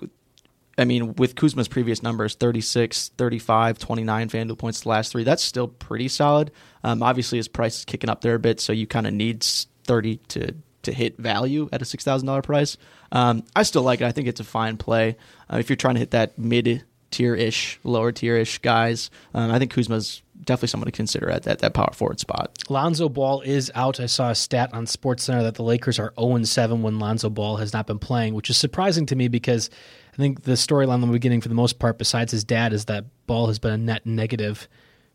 [0.77, 5.43] I mean, with Kuzma's previous numbers 36, 35, 29 FanDuel points the last three, that's
[5.43, 6.51] still pretty solid.
[6.85, 9.43] Um, obviously, his price is kicking up there a bit, so you kind of need
[9.43, 12.77] 30 to, to hit value at a $6,000 price.
[13.11, 14.05] Um, I still like it.
[14.05, 15.17] I think it's a fine play.
[15.51, 19.51] Uh, if you're trying to hit that mid tier ish, lower tier ish guys, um,
[19.51, 22.57] I think Kuzma's definitely someone to consider at that, that power forward spot.
[22.69, 23.99] Lonzo Ball is out.
[23.99, 27.57] I saw a stat on SportsCenter that the Lakers are 0 7 when Lonzo Ball
[27.57, 29.69] has not been playing, which is surprising to me because
[30.13, 32.85] I think the storyline in the beginning, for the most part, besides his dad, is
[32.85, 34.67] that Ball has been a net negative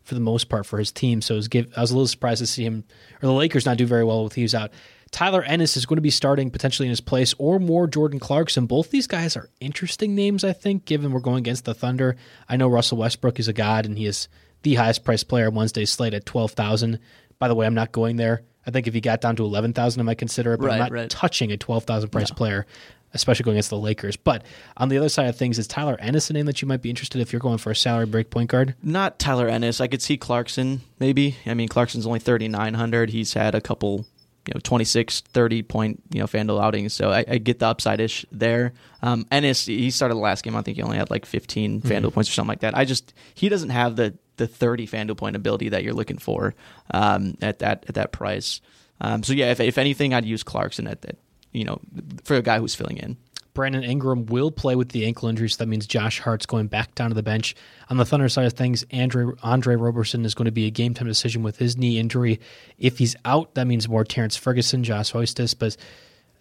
[0.03, 1.21] for the most part for his team.
[1.21, 2.85] So was, give, I was a little surprised to see him,
[3.21, 4.71] or the Lakers not do very well with Hughes out.
[5.11, 8.65] Tyler Ennis is going to be starting potentially in his place, or more Jordan Clarkson.
[8.65, 12.15] Both these guys are interesting names, I think, given we're going against the Thunder.
[12.49, 14.27] I know Russell Westbrook is a god, and he is
[14.63, 16.99] the highest priced player on Wednesday's slate at twelve thousand.
[17.39, 18.43] By the way, I'm not going there.
[18.65, 20.79] I think if he got down to eleven thousand, I might consider it, but I'm
[20.79, 21.09] not right.
[21.09, 22.65] touching a twelve thousand price player,
[23.13, 24.17] especially going against the Lakers.
[24.17, 24.43] But
[24.75, 26.89] on the other side of things, is Tyler Ennis a name that you might be
[26.89, 28.75] interested if you're going for a salary break point guard?
[28.83, 29.79] Not Tyler Ennis.
[29.79, 31.37] I could see Clarkson maybe.
[31.45, 33.11] I mean, Clarkson's only 3,900.
[33.11, 34.05] He's had a couple,
[34.47, 36.93] you know, 26, 30 point, you know, FanDuel outings.
[36.93, 38.73] So I, I get the upside ish there.
[39.01, 40.55] Um, Ennis, he started the last game.
[40.55, 42.77] I think he only had like 15 FanDuel points or something like that.
[42.77, 46.55] I just, he doesn't have the, the 30 FanDuel point ability that you're looking for
[46.91, 48.61] um, at that at that price.
[49.01, 51.17] Um, so yeah, if, if anything, I'd use Clarkson at that,
[51.51, 51.79] you know,
[52.23, 53.17] for a guy who's filling in.
[53.57, 56.93] Brandon Ingram will play with the ankle injury, so that means Josh Hart's going back
[56.93, 57.55] down to the bench.
[57.89, 60.93] On the Thunder side of things, Andre, Andre Roberson is going to be a game
[60.93, 62.39] time decision with his knee injury.
[62.77, 65.75] If he's out, that means more Terrance Ferguson, Josh Huestis, but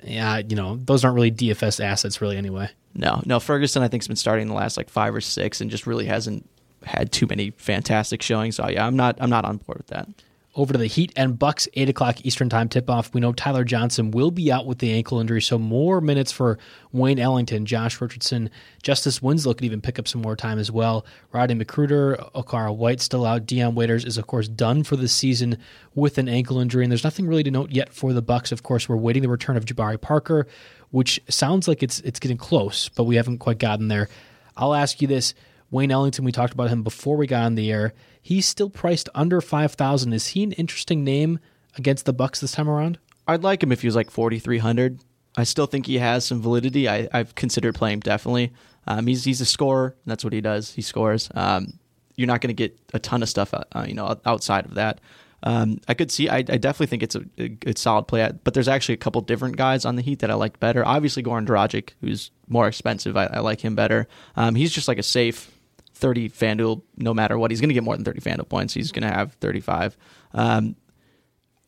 [0.04, 2.68] yeah, you know, those aren't really DFS assets really anyway.
[2.94, 3.40] No, no.
[3.40, 6.04] Ferguson, I think, has been starting the last like five or six, and just really
[6.04, 6.46] hasn't
[6.84, 8.56] had too many fantastic showings.
[8.56, 10.06] So yeah, I'm not, I'm not on board with that.
[10.56, 13.12] Over to the Heat and Bucks, 8 o'clock Eastern Time tip off.
[13.12, 16.58] We know Tyler Johnson will be out with the ankle injury, so more minutes for
[16.92, 18.48] Wayne Ellington, Josh Richardson.
[18.82, 21.04] Justice Winslow could even pick up some more time as well.
[21.30, 23.44] Rodney McGruder, Okaro White still out.
[23.44, 25.58] Dion Waiters is, of course, done for the season
[25.94, 28.50] with an ankle injury, and there's nothing really to note yet for the Bucks.
[28.50, 30.46] Of course, we're waiting the return of Jabari Parker,
[30.90, 34.08] which sounds like it's it's getting close, but we haven't quite gotten there.
[34.56, 35.34] I'll ask you this.
[35.70, 37.92] Wayne Ellington, we talked about him before we got on the air.
[38.22, 40.12] He's still priced under five thousand.
[40.12, 41.38] Is he an interesting name
[41.76, 42.98] against the Bucks this time around?
[43.26, 45.00] I'd like him if he was like 4,300.
[45.36, 46.88] I still think he has some validity.
[46.88, 48.52] I, I've considered playing him definitely.
[48.86, 49.96] Um, he's he's a scorer.
[50.06, 50.72] That's what he does.
[50.72, 51.28] He scores.
[51.34, 51.78] Um,
[52.14, 55.00] you're not going to get a ton of stuff, uh, you know, outside of that.
[55.42, 56.28] Um, I could see.
[56.28, 58.30] I, I definitely think it's a, good solid play.
[58.42, 60.86] But there's actually a couple different guys on the Heat that I like better.
[60.86, 63.16] Obviously, Goran Dragic, who's more expensive.
[63.16, 64.08] I, I like him better.
[64.34, 65.50] Um, he's just like a safe
[65.96, 67.50] 30 FanDuel, no matter what.
[67.50, 68.74] He's going to get more than 30 FanDuel points.
[68.74, 69.96] He's going to have 35.
[70.34, 70.76] Um,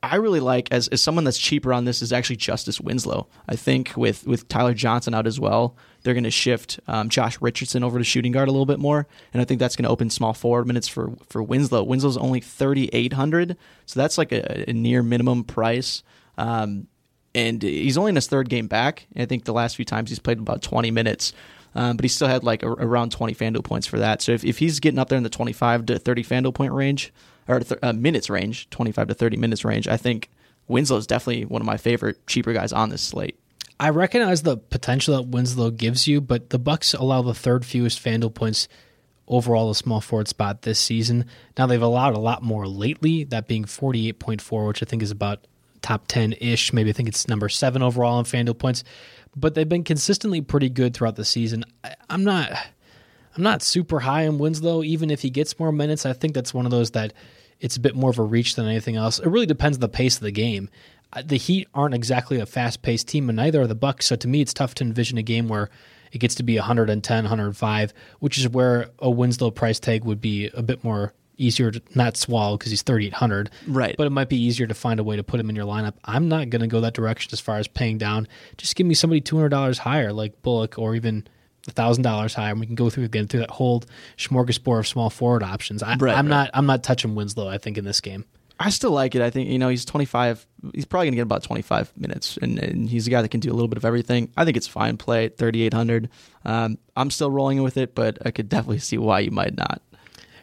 [0.02, 3.26] I really like as, as someone that's cheaper on this is actually Justice Winslow.
[3.48, 7.40] I think with with Tyler Johnson out as well, they're going to shift um, Josh
[7.40, 9.90] Richardson over to shooting guard a little bit more, and I think that's going to
[9.90, 11.82] open small forward minutes for for Winslow.
[11.82, 16.04] Winslow's only thirty eight hundred, so that's like a, a near minimum price.
[16.36, 16.86] Um,
[17.34, 19.08] and he's only in his third game back.
[19.16, 21.32] I think the last few times he's played about twenty minutes.
[21.78, 24.20] Um, but he still had like a, around 20 FanDuel points for that.
[24.20, 27.12] So if, if he's getting up there in the 25 to 30 FanDuel point range,
[27.46, 30.28] or th- uh, minutes range, 25 to 30 minutes range, I think
[30.66, 33.38] Winslow is definitely one of my favorite cheaper guys on this slate.
[33.78, 38.04] I recognize the potential that Winslow gives you, but the Bucks allow the third fewest
[38.04, 38.66] FanDuel points
[39.28, 41.26] overall a small forward spot this season.
[41.56, 45.46] Now they've allowed a lot more lately, that being 48.4, which I think is about
[45.88, 46.72] top 10 ish.
[46.72, 48.84] Maybe I think it's number seven overall in FanDuel points
[49.36, 51.64] but they've been consistently pretty good throughout the season.
[51.84, 52.50] I, I'm not.
[53.36, 56.04] I'm not super high on Winslow, even if he gets more minutes.
[56.04, 57.12] I think that's one of those that
[57.60, 59.20] it's a bit more of a reach than anything else.
[59.20, 60.68] It really depends on the pace of the game.
[61.12, 64.06] Uh, the Heat aren't exactly a fast-paced team, and neither are the Bucks.
[64.06, 65.70] So to me, it's tough to envision a game where
[66.10, 70.48] it gets to be 110, 105, which is where a Winslow price tag would be
[70.48, 73.50] a bit more easier to not swallow because he's 3,800.
[73.66, 73.96] Right.
[73.96, 75.94] But it might be easier to find a way to put him in your lineup.
[76.04, 78.28] I'm not going to go that direction as far as paying down.
[78.56, 81.26] Just give me somebody $200 higher, like Bullock, or even
[81.66, 83.82] $1,000 higher, and we can go through again through that whole
[84.16, 85.82] smorgasbord of small forward options.
[85.82, 86.24] I, am right.
[86.24, 87.48] not I'm not touching Winslow.
[87.48, 88.24] I think in this game.
[88.60, 89.22] I still like it.
[89.22, 90.46] I think you know he's 25.
[90.74, 93.38] He's probably going to get about 25 minutes, and, and, he's a guy that can
[93.38, 94.32] do a little bit of everything.
[94.36, 96.08] I think it's fine play 3,800.
[96.44, 99.80] Um, I'm still rolling with it, but I could definitely see why you might not.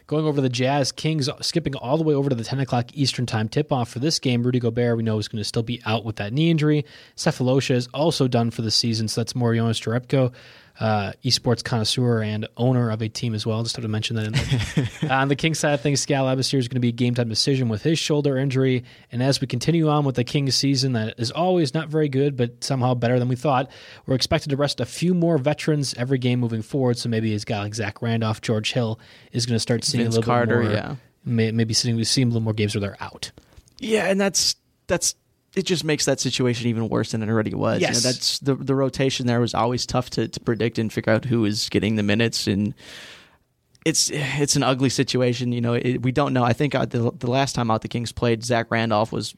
[0.06, 3.26] Going over the Jazz Kings, skipping all the way over to the 10 o'clock Eastern
[3.26, 4.44] time tip off for this game.
[4.44, 6.84] Rudy Gobert, we know, is going to still be out with that knee injury.
[7.16, 10.32] Sefolosha is also done for the season, so that's more Jonas Jerebko
[10.78, 13.62] uh, esports connoisseur and owner of a team as well.
[13.62, 14.26] Just have to mention that.
[14.26, 14.32] In
[15.00, 15.10] there.
[15.10, 17.28] on the Kings side of things, Skal Labissiere is going to be a game time
[17.28, 18.84] decision with his shoulder injury.
[19.10, 22.36] And as we continue on with the Kings season, that is always not very good,
[22.36, 23.70] but somehow better than we thought.
[24.06, 26.98] We're expected to rest a few more veterans every game moving forward.
[26.98, 29.00] So maybe his guy like Zach Randolph, George Hill
[29.32, 30.72] is going to start seeing Vince a little Carter, bit more.
[30.72, 31.50] Yeah.
[31.52, 33.32] maybe seeing we see a little more games where they're out.
[33.78, 35.14] Yeah, and that's that's
[35.56, 37.80] it just makes that situation even worse than it already was.
[37.80, 37.88] Yes.
[37.88, 41.14] You know, that's the the rotation there was always tough to, to predict and figure
[41.14, 42.74] out who is getting the minutes and
[43.86, 45.52] it's it's an ugly situation.
[45.52, 46.44] You know, it, we don't know.
[46.44, 49.34] I think uh, the, the last time out the Kings played, Zach Randolph was,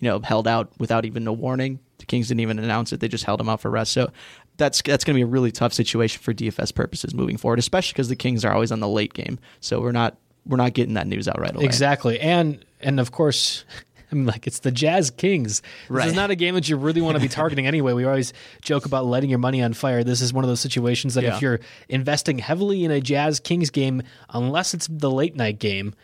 [0.00, 1.78] you know, held out without even a warning.
[1.98, 3.92] The Kings didn't even announce it; they just held him out for rest.
[3.92, 4.10] So
[4.56, 7.92] that's that's going to be a really tough situation for DFS purposes moving forward, especially
[7.92, 9.38] because the Kings are always on the late game.
[9.60, 11.66] So we're not we're not getting that news out right away.
[11.66, 13.66] Exactly, and and of course
[14.10, 15.60] I mean, like it's the Jazz Kings.
[15.60, 16.08] This right.
[16.08, 17.92] is not a game that you really want to be targeting anyway.
[17.92, 20.04] We always joke about letting your money on fire.
[20.04, 21.36] This is one of those situations that yeah.
[21.36, 25.94] if you're investing heavily in a Jazz Kings game, unless it's the late night game,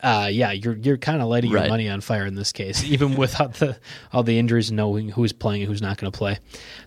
[0.00, 1.62] uh, yeah, you're you're kind of lighting right.
[1.62, 3.78] your money on fire in this case, even without the
[4.12, 6.38] all the injuries, knowing who's playing and who's not going to play.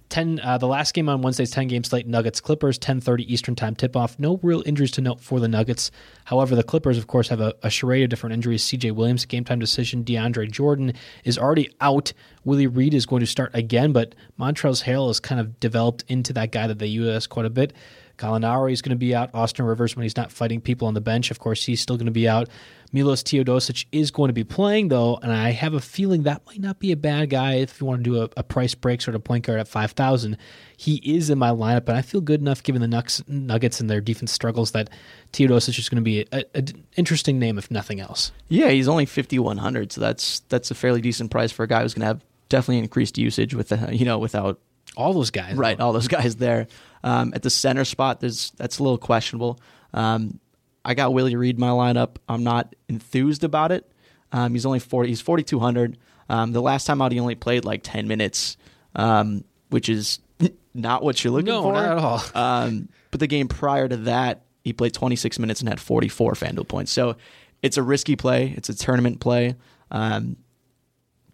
[0.09, 3.55] Ten, uh, the last game on Wednesday's ten game slate: Nuggets Clippers, ten thirty Eastern
[3.55, 4.19] time tip off.
[4.19, 5.89] No real injuries to note for the Nuggets.
[6.25, 8.63] However, the Clippers, of course, have a, a charade of different injuries.
[8.63, 8.91] C.J.
[8.91, 10.03] Williams, game time decision.
[10.03, 10.93] DeAndre Jordan
[11.23, 12.13] is already out.
[12.45, 16.31] Willie Reed is going to start again, but Montrezl Harrell has kind of developed into
[16.33, 17.73] that guy that they use quite a bit.
[18.19, 19.29] Gallinari is going to be out.
[19.33, 22.05] Austin Rivers, when he's not fighting people on the bench, of course, he's still going
[22.05, 22.49] to be out.
[22.91, 26.59] Milos Teodosic is going to be playing, though, and I have a feeling that might
[26.59, 29.15] not be a bad guy if you want to do a, a price break sort
[29.15, 30.37] of point guard at 5,000.
[30.75, 34.01] He is in my lineup, and I feel good enough given the Nuggets and their
[34.01, 34.89] defense struggles that
[35.33, 38.31] Teodosic is going to be an interesting name, if nothing else.
[38.47, 41.93] Yeah, he's only 5,100, so that's that's a fairly decent price for a guy who's
[41.93, 44.59] going to have definitely increased usage with the, you know, without
[44.99, 45.55] all those guys.
[45.55, 46.67] Right, all those guys there.
[47.03, 49.59] Um, at the center spot, there's that's a little questionable.
[49.93, 50.39] Um,
[50.83, 52.17] I got Willie Reed in my lineup.
[52.27, 53.89] I'm not enthused about it.
[54.31, 55.09] Um, he's only 40.
[55.09, 55.97] He's 4,200.
[56.29, 58.57] Um, the last time out, he only played like 10 minutes,
[58.95, 60.19] um, which is
[60.73, 61.73] not what you're looking no, for.
[61.73, 62.21] not at all.
[62.35, 66.67] Um, but the game prior to that, he played 26 minutes and had 44 FanDuel
[66.67, 66.91] points.
[66.91, 67.15] So
[67.63, 68.53] it's a risky play.
[68.55, 69.55] It's a tournament play.
[69.89, 70.37] Um,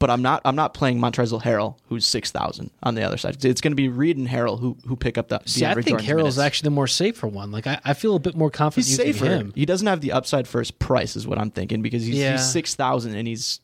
[0.05, 0.41] but I'm not.
[0.45, 3.43] I'm not playing Montrezl Harrell, who's six thousand on the other side.
[3.43, 5.41] It's going to be Reed and Harrell who who pick up the.
[5.45, 7.51] See, I think Harrell's actually the more safer one.
[7.51, 9.25] Like I, I feel a bit more confident he's safer.
[9.25, 9.51] him.
[9.55, 12.33] He doesn't have the upside first price, is what I'm thinking, because he's, Yeah.
[12.33, 13.61] he's six thousand and he's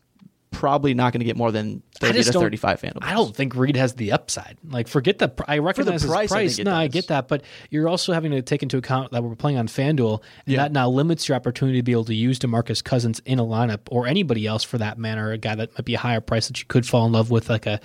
[0.51, 2.99] probably not going to get more than thirty to thirty-five FanDuel.
[3.01, 4.57] I don't think Reed has the upside.
[4.67, 5.31] Like, forget the.
[5.47, 6.55] I recognize price, I his price.
[6.57, 9.23] think it no, I get that, but you're also having to take into account that
[9.23, 10.57] we're playing on FanDuel, and Yeah.
[10.63, 13.79] that now limits your opportunity to be able to use Demarcus Cousins in a lineup
[13.89, 15.31] or anybody else for that matter.
[15.31, 17.49] A guy that might be a higher price that you could fall in love with,
[17.49, 17.79] like a,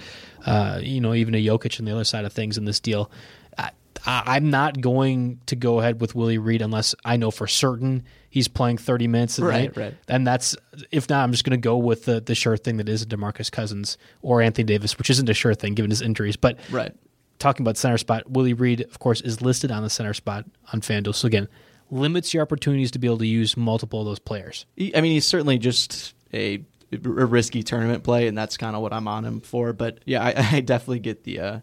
[0.44, 3.10] uh, you know, even a Jokic on the other side of things in this deal.
[3.56, 3.70] I,
[4.04, 8.04] I- I'm not going to go ahead with Willie Reed unless I know for certain
[8.36, 9.76] he's playing 30 minutes a Right, night.
[9.76, 9.94] right.
[10.08, 10.54] And that's
[10.90, 13.50] if not, I'm just going to go with the the sure thing that is Demarcus
[13.50, 16.36] Cousins or Anthony Davis, which isn't a sure thing given his injuries.
[16.36, 16.92] But Right.
[17.38, 20.82] talking about center spot, Willie Reed, of course, is listed on the center spot on
[20.82, 21.14] FanDuel.
[21.14, 21.48] So again,
[21.90, 24.66] limits your opportunities to be able to use multiple of those players.
[24.78, 28.92] I mean, he's certainly just a, a risky tournament play, and that's kind of what
[28.92, 29.72] I'm on him for.
[29.72, 31.60] But yeah, I, I definitely get the uh,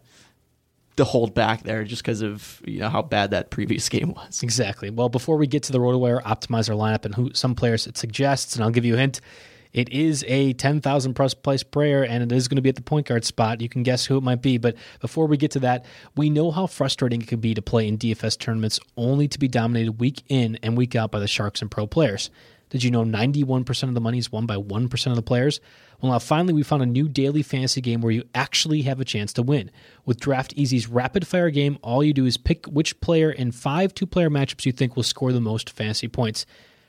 [0.96, 4.42] the hold back there just because of you know how bad that previous game was.
[4.42, 4.90] Exactly.
[4.90, 8.54] Well, before we get to the RotoWire optimizer lineup and who some players it suggests,
[8.54, 9.20] and I'll give you a hint,
[9.74, 12.82] it is a 10,000 plus place player and it is going to be at the
[12.82, 13.60] point guard spot.
[13.60, 14.56] You can guess who it might be.
[14.56, 15.84] But before we get to that,
[16.16, 19.48] we know how frustrating it can be to play in DFS tournaments only to be
[19.48, 22.30] dominated week in and week out by the Sharks and pro players.
[22.70, 25.60] Did you know 91% of the money is won by 1% of the players?
[26.00, 29.04] Well, now finally, we found a new daily fantasy game where you actually have a
[29.04, 29.70] chance to win.
[30.04, 33.94] With Draft Easy's rapid fire game, all you do is pick which player in five
[33.94, 36.46] two player matchups you think will score the most fantasy points.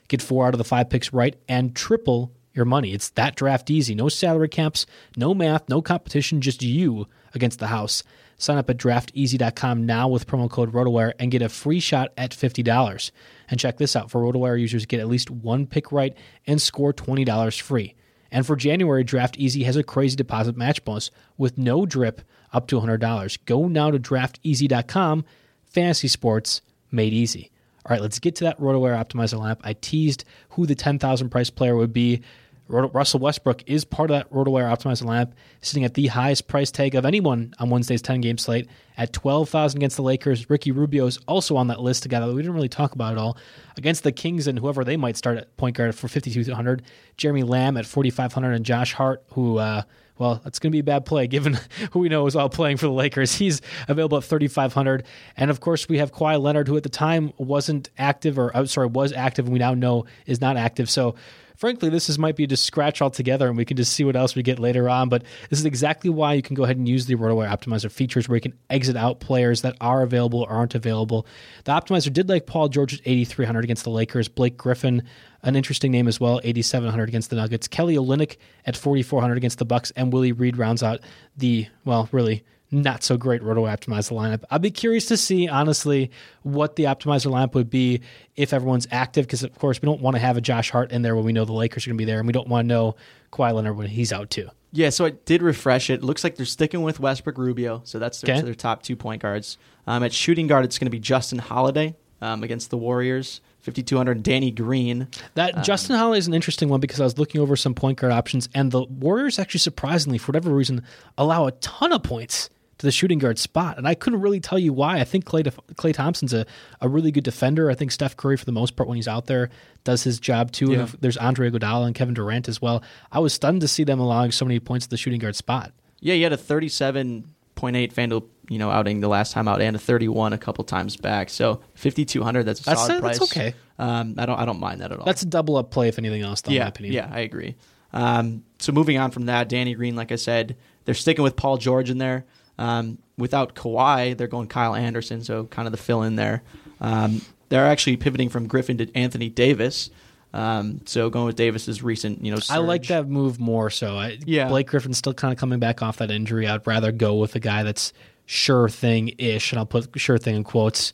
[0.07, 2.93] Get four out of the five picks right and triple your money.
[2.93, 3.95] It's that draft easy.
[3.95, 4.85] No salary caps,
[5.17, 8.03] no math, no competition, just you against the house.
[8.37, 12.31] Sign up at drafteasy.com now with promo code RotoWire and get a free shot at
[12.31, 13.11] $50.
[13.49, 16.15] And check this out for RotoWire users, get at least one pick right
[16.45, 17.95] and score $20 free.
[18.35, 22.21] And for January, Draft Easy has a crazy deposit match bonus with no drip
[22.51, 23.37] up to $100.
[23.45, 25.23] Go now to drafteasy.com.
[25.63, 26.59] Fantasy sports
[26.91, 27.49] made easy.
[27.85, 29.61] All right, let's get to that RotoWire optimizer lineup.
[29.63, 32.23] I teased who the 10,000 price player would be.
[32.67, 36.95] Russell Westbrook is part of that RotoWire optimized lineup, sitting at the highest price tag
[36.95, 40.49] of anyone on Wednesday's 10 game slate at 12,000 against the Lakers.
[40.49, 42.27] Ricky Rubio is also on that list together.
[42.27, 43.37] We didn't really talk about it all.
[43.77, 46.81] Against the Kings and whoever they might start at point guard for 5,200.
[47.17, 49.83] Jeremy Lamb at 4,500 and Josh Hart, who, uh,
[50.17, 51.59] well, that's going to be a bad play given
[51.91, 53.35] who we know is all playing for the Lakers.
[53.35, 55.03] He's available at 3,500.
[55.37, 58.65] And of course, we have Kawhi Leonard, who at the time wasn't active, or I'm
[58.65, 60.89] sorry, was active, and we now know is not active.
[60.89, 61.13] So,
[61.57, 64.35] frankly, this is might be just scratch altogether, and we can just see what else
[64.35, 65.09] we get later on.
[65.09, 68.27] But this is exactly why you can go ahead and use the RotoWire Optimizer features,
[68.27, 71.25] where you can exit out players that are available or aren't available.
[71.63, 75.03] The Optimizer did like Paul George at 8,300 against the Lakers, Blake Griffin
[75.45, 77.67] an interesting name as well, 8700 against the Nuggets.
[77.67, 81.01] Kelly Olynyk at 4400 against the Bucks, and Willie Reed rounds out
[81.37, 84.43] the well, really not so great Roto Optimizer lineup.
[84.49, 86.11] I'd be curious to see, honestly,
[86.43, 88.01] what the Optimizer lineup would be
[88.35, 91.01] if everyone's active, because of course we don't want to have a Josh Hart in
[91.01, 92.65] there when we know the Lakers are going to be there, and we don't want
[92.65, 92.95] to know
[93.31, 94.49] Kawhi Leonard when he's out too.
[94.71, 96.03] Yeah, so I did refresh it.
[96.03, 98.43] Looks like they're sticking with Westbrook Rubio, so that's their, Okay.
[98.43, 99.57] their top two point guards.
[99.87, 104.21] Um, at shooting guard, it's going to be Justin Holiday um, against the Warriors, 5,200.
[104.21, 105.07] Danny Green.
[105.35, 108.11] That Justin Holiday is an interesting one because I was looking over some point guard
[108.11, 110.83] options, and the Warriors actually surprisingly, for whatever reason,
[111.17, 114.59] allow a ton of points to the shooting guard spot, and I couldn't really tell
[114.59, 114.99] you why.
[114.99, 115.43] I think Klay
[115.75, 116.45] Klay Thompson's a,
[116.81, 117.69] a really good defender.
[117.71, 119.49] I think Steph Curry, for the most part, when he's out there,
[119.83, 120.71] does his job too.
[120.71, 120.79] Yeah.
[120.79, 122.83] And there's Andre Iguodala and Kevin Durant as well.
[123.11, 125.71] I was stunned to see them allowing so many points to the shooting guard spot.
[126.01, 127.23] Yeah, he had a 37.8
[127.55, 131.29] FanDuel you know, outing the last time out and a 31 a couple times back.
[131.29, 133.31] So 5,200, that's a That's- solid that's price.
[133.31, 133.53] okay.
[133.77, 135.05] Um, I don't, I don't mind that at all.
[135.05, 137.55] That's a double up play, if anything else, though, yeah, yeah, I agree.
[137.91, 141.57] Um, so moving on from that, Danny Green, like I said, they're sticking with Paul
[141.57, 142.25] George in there.
[142.57, 146.43] Um, without Kawhi, they're going Kyle Anderson, so kind of the fill in there.
[146.81, 149.89] Um, they're actually pivoting from Griffin to Anthony Davis.
[150.33, 153.97] Um, so going with Davis's recent, you know, I like that move more so.
[153.97, 154.49] I, Yeah.
[154.49, 156.47] Blake Griffin's still kind of coming back off that injury.
[156.47, 157.93] I'd rather go with a guy that's
[158.25, 160.91] sure thing ish, and I'll put sure thing in quotes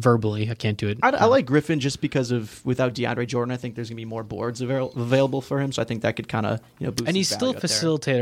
[0.00, 0.50] verbally.
[0.50, 0.98] I can't do it.
[1.02, 4.04] I, I like Griffin just because of without DeAndre Jordan, I think there's gonna be
[4.04, 5.72] more boards avail- available for him.
[5.72, 7.08] So I think that could kind of you know boost.
[7.08, 7.70] and his he's still a value up there.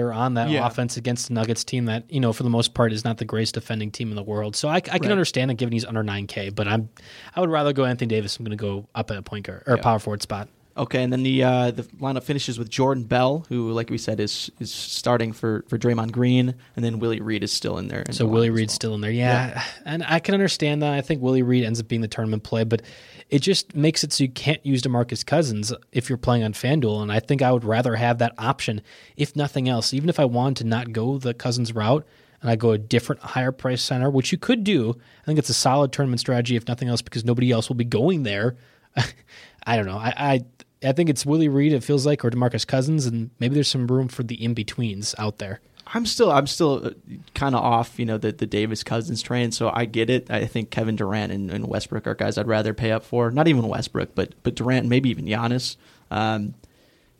[0.02, 0.66] facilitator on that Yeah.
[0.66, 3.24] offense against the Nuggets team that, you know, for the most part is not the
[3.24, 4.56] greatest defending team in the world.
[4.56, 5.10] So I, I can Right.
[5.12, 6.88] understand it given he's under 9K, but I'm
[7.34, 8.36] I would rather go Anthony Davis.
[8.38, 9.82] I'm going to go up at a point guard or Yeah.
[9.82, 10.48] power forward spot.
[10.78, 14.20] Okay, and then the uh, the lineup finishes with Jordan Bell, who, like we said,
[14.20, 18.02] is is starting for for Draymond Green, and then Willie Reed is still in there.
[18.02, 18.74] in So the Willie Reed's well.
[18.76, 19.10] still in there.
[19.10, 19.62] Yeah.
[19.84, 20.92] And I can understand that.
[20.92, 22.82] I think Willie Reed ends up being the tournament play, but
[23.28, 27.02] it just makes it so you can't use DeMarcus Cousins if you're playing on FanDuel.
[27.02, 28.80] And I think I would rather have that option,
[29.16, 29.92] if nothing else.
[29.92, 32.06] Even if I wanted to not go the Cousins route
[32.40, 35.50] and I go a different higher price center, which you could do, I think it's
[35.50, 38.56] a solid tournament strategy, if nothing else, because nobody else will be going there.
[39.66, 39.98] I don't know.
[39.98, 40.44] I, I
[40.82, 43.86] I think it's Willie Reed, it feels like, or DeMarcus Cousins, and maybe there's some
[43.86, 45.60] room for the in betweens out there.
[45.94, 46.92] I'm still I'm still
[47.34, 49.52] kind of off, you know, the the Davis Cousins train.
[49.52, 50.30] So I get it.
[50.30, 53.30] I think Kevin Durant and, and Westbrook are guys I'd rather pay up for.
[53.30, 55.76] Not even Westbrook, but but Durant, maybe even Giannis.
[56.10, 56.54] Um,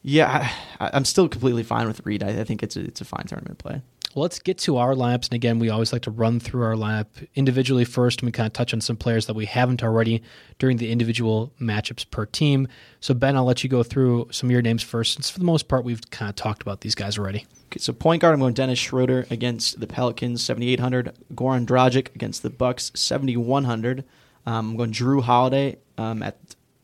[0.02, 0.50] yeah,
[0.80, 2.22] I, I'm still completely fine with Reed.
[2.22, 3.80] I, I think it's a it's a fine tournament play.
[4.18, 5.28] Well, let's get to our lineups.
[5.28, 7.06] And again, we always like to run through our lineup
[7.36, 10.24] individually first, and we kind of touch on some players that we haven't already
[10.58, 12.66] during the individual matchups per team.
[12.98, 15.44] So, Ben, I'll let you go through some of your names first, since for the
[15.44, 17.46] most part, we've kind of talked about these guys already.
[17.66, 21.14] Okay, so point guard, I'm going Dennis Schroeder against the Pelicans, 7,800.
[21.34, 24.00] Goran Dragic against the Bucks, 7,100.
[24.46, 26.38] Um, I'm going Jrue Holiday um, at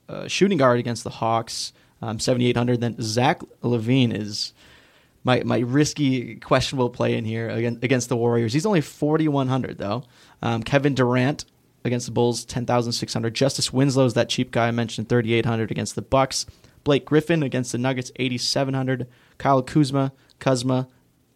[0.09, 2.81] uh, shooting guard against the Hawks, um, 7,800.
[2.81, 4.53] Then Zach LaVine is
[5.25, 8.53] my my risky, questionable play in here against, the Warriors.
[8.53, 10.05] He's only 4,100 though.
[10.43, 11.47] Um, Kevin Durant
[11.85, 13.35] against the Bulls, 10,600.
[13.35, 16.47] Justise Winslow's that cheap guy I mentioned, 3,800 against the Bucks.
[16.83, 19.09] Blake Griffin against the Nuggets, 8,700.
[19.39, 20.89] Kyle Kuzma, Kuzma,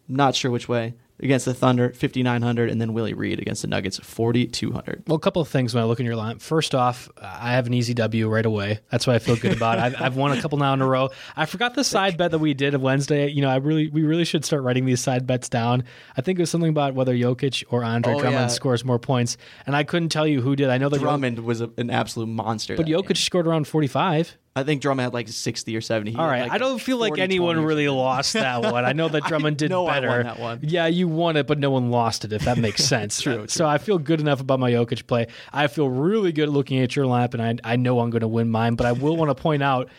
[0.07, 3.99] not sure which way, against the Thunder, 5,900, and then Willie Reed against the Nuggets,
[3.99, 5.03] 4,200.
[5.07, 6.41] Well, a couple of things when I look in your lineup.
[6.41, 8.79] First off, I have an easy W right away.
[8.91, 9.79] That's why I feel good about.
[9.79, 11.09] I've, I've won a couple now in a row.
[11.35, 13.27] I forgot the side bet that we did of Wednesday.
[13.29, 15.83] You know, I really, we really should start writing these side bets down.
[16.17, 18.47] I think it was something about whether Jokic or Andre Oh, Drummond yeah.
[18.47, 20.69] scores more points, and I couldn't tell you who did.
[20.69, 22.75] I know that Drummond was a, an absolute monster.
[22.75, 23.15] but Jokic game.
[23.15, 24.37] scored around forty-five.
[24.55, 26.11] I think Drummond had like 60 or 70.
[26.11, 28.83] He All like, I don't feel like anyone really lost that one.
[28.83, 30.07] I know that Drummond did know I better.
[30.09, 30.59] won that one.
[30.63, 32.33] Yeah, you won it, but no one lost it.
[32.33, 33.21] If that makes sense.
[33.21, 35.27] True, uh, So I feel good enough about my Jokic play.
[35.53, 38.27] I feel really good looking at your lineup, and I I know I'm going to
[38.27, 38.75] win mine.
[38.75, 39.89] But I will want to point out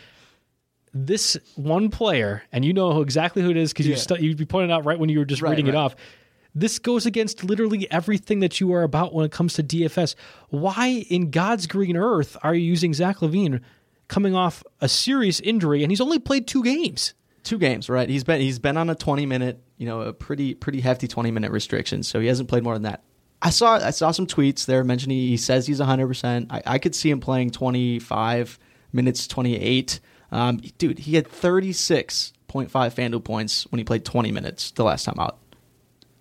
[0.93, 3.99] this one player, and you know exactly who it is because you Yeah.
[4.01, 5.95] st- you pointed out right when you were just Right, reading it off.
[6.53, 10.17] This goes against literally everything that you are about when it comes to DFS.
[10.49, 13.61] Why in God's green earth are you using Zach LaVine
[14.11, 17.15] coming off a serious injury and he's only played two games?
[17.43, 18.09] two games, right?
[18.09, 21.31] He's been he's been on a 20 minute, you know, a pretty pretty hefty 20
[21.31, 23.03] minute restriction, so he hasn't played more than that.
[23.43, 26.47] I saw I saw some tweets there mentioning he says he's 100%.
[26.51, 28.59] I, I could see him playing 25
[28.93, 30.01] minutes, 28.
[30.33, 32.33] Um, dude, he had 36.5
[32.71, 35.39] FanDuel points when he played 20 minutes the last time out.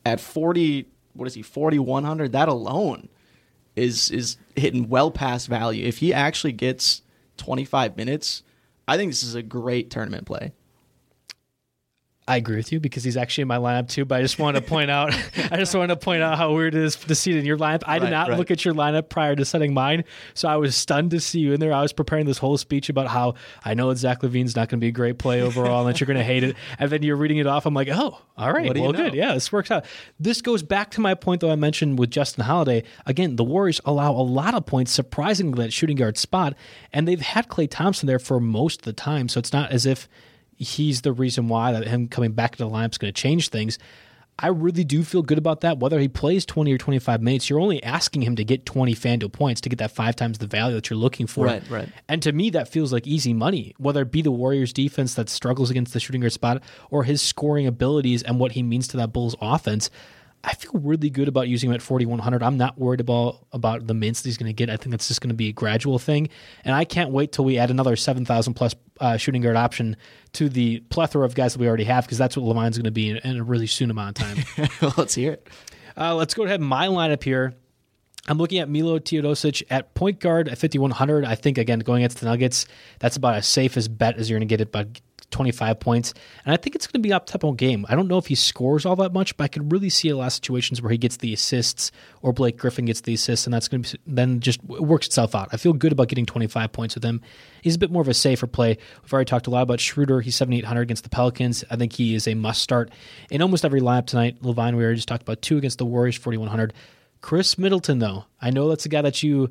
[0.06, 1.42] At 40, what is he?
[1.42, 2.32] 4100.
[2.32, 3.10] That alone
[3.76, 5.86] is is hitting well past value.
[5.86, 7.02] If he actually gets
[7.40, 8.44] 25 minutes,
[8.88, 10.54] I think this is a great tournament play.
[12.30, 14.06] I agree with you because he's actually in my lineup too.
[14.06, 15.14] But I just wanted to point out,
[15.52, 17.58] I just wanted to point out how weird it is to see it in your
[17.58, 17.84] lineup.
[17.88, 18.38] I did Right, not right.
[18.38, 20.04] look at your lineup prior to setting mine,
[20.34, 21.74] so I was stunned to see you in there.
[21.74, 23.34] I was preparing this whole speech about how
[23.66, 26.00] I know that Zach LaVine's not going to be a great play overall, and that
[26.00, 26.56] you're going to hate it.
[26.78, 27.66] And then you're reading it off.
[27.66, 29.04] I'm like, oh, all right, What do you well, know?
[29.06, 29.86] good, yeah, this works out.
[30.20, 32.84] This goes back to my point though I mentioned with Justin Holiday.
[33.06, 36.54] Again, the Warriors allow a lot of points, surprisingly, at shooting guard spot,
[36.94, 39.86] and they've had Klay Thompson there for most of the time, so it's not as
[39.88, 40.08] if
[40.60, 43.50] he's the reason why that him coming back to the lineup is going to change
[43.50, 43.80] things.
[44.42, 45.80] I really do feel good about that.
[45.80, 49.34] Whether he plays 20 or 25 minutes, you're only asking him to get 20 FanDuel
[49.34, 51.46] points to get that five times the value that you're looking for.
[51.46, 51.90] Right, right.
[52.08, 55.28] And to me, that feels like easy money, whether it be the Warriors defense that
[55.28, 58.98] struggles against the shooting guard spot or his scoring abilities and what he means to
[58.98, 59.90] that Bulls offense.
[60.44, 62.42] I feel really good about using him at 4,100.
[62.42, 64.70] I'm not worried about, about the mints that he's going to get.
[64.70, 66.30] I think that's just going to be a gradual thing.
[66.64, 69.98] And I can't wait till we add another 7,000 plus uh, shooting guard option
[70.34, 72.92] to the plethora of guys that we already have because that's what LaVine's going to
[72.92, 74.68] be in, in a really soon amount of time.
[74.98, 75.48] Let's hear it.
[75.98, 76.62] Uh, let's go ahead.
[76.62, 77.56] My lineup here.
[78.28, 81.26] I'm looking at Milo Teodosic at point guard at 5100.
[81.26, 82.68] I think again going against the Nuggets,
[83.00, 84.86] that's about as safe as bet as you're going to get it by
[85.32, 86.14] 25 points.
[86.46, 87.86] And I think it's going to be up tempo game.
[87.90, 90.18] I don't know if he scores all that much, but I could really see a
[90.18, 93.54] lot of situations where he gets the assists or Blake Griffin gets the assists, and
[93.54, 95.50] that's going to be, then just works itself out.
[95.52, 97.22] I feel good about getting 25 points with him.
[97.62, 98.78] He's a bit more of a safer play.
[99.04, 100.22] We've already talked a lot about Schroeder.
[100.22, 101.64] He's 7,800 against the Pelicans.
[101.70, 102.92] I think he is a must start
[103.30, 104.42] in almost every lineup tonight.
[104.42, 106.74] LaVine, we already just talked about two against the Warriors, 4,100.
[107.22, 109.50] Khris Middleton, though, I know that's a guy that you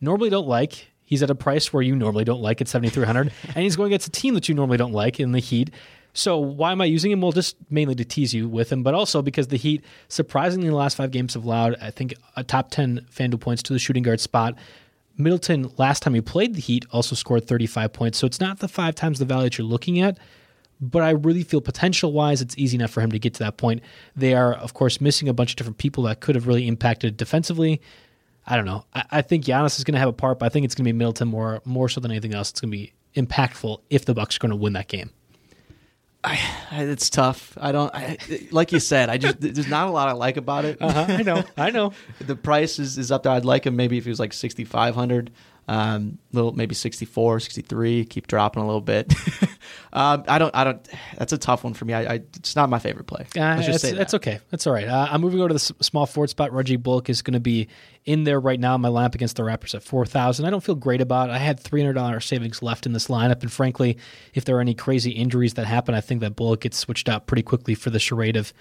[0.00, 0.89] normally don't like.
[1.10, 4.06] He's at a price where you normally don't like at 7,300, and he's going against
[4.06, 5.70] a team that you normally don't like in the Heat.
[6.12, 7.20] So why am I using him?
[7.20, 10.72] Well, just mainly to tease you with him, but also because the Heat, surprisingly, in
[10.72, 13.80] the last five games have allowed, I think, a top 10 FanDuel points to the
[13.80, 14.54] shooting guard spot.
[15.18, 18.16] Middleton, last time he played the Heat, also scored 35 points.
[18.16, 20.16] So it's not the five times the value that you're looking at,
[20.80, 23.56] but I really feel potential wise, it's easy enough for him to get to that
[23.56, 23.82] point.
[24.14, 27.16] They are, of course, missing a bunch of different people that could have really impacted
[27.16, 27.80] defensively.
[28.50, 28.84] I don't know.
[28.92, 30.84] I, I think Giannis is going to have a part, but I think it's going
[30.84, 32.50] to be Middleton more more so than anything else.
[32.50, 35.10] It's going to be impactful if the Bucks are going to win that game.
[36.72, 37.56] It's tough.
[37.58, 38.18] I don't I,
[38.50, 39.08] like you said.
[39.08, 40.78] I just there's not a lot I like about it.
[40.80, 41.44] Uh-huh, I know.
[41.56, 41.92] I know.
[42.20, 43.32] The price is, is up there.
[43.32, 45.30] I'd like him maybe if he was like 6500
[45.70, 49.12] um little maybe 64 63 keep dropping a little bit
[49.92, 52.68] um i don't i don't that's a tough one for me i, I it's not
[52.68, 53.96] my favorite play Uh, let's just that's, say that.
[53.98, 54.40] that's okay.
[54.50, 54.88] That's all right.
[54.88, 56.52] Uh, I'm moving over to the s- small forward spot.
[56.52, 57.68] Reggie Bullock is going to be
[58.04, 58.74] in there right now.
[58.74, 60.44] in My lineup against the Raptors at 4,000.
[60.44, 61.32] I don't feel great about it.
[61.32, 63.42] I had $300 savings left in this lineup.
[63.42, 63.98] And frankly,
[64.34, 67.26] if there are any crazy injuries that happen, I think that Bullock gets switched out
[67.26, 68.52] pretty quickly for the charade of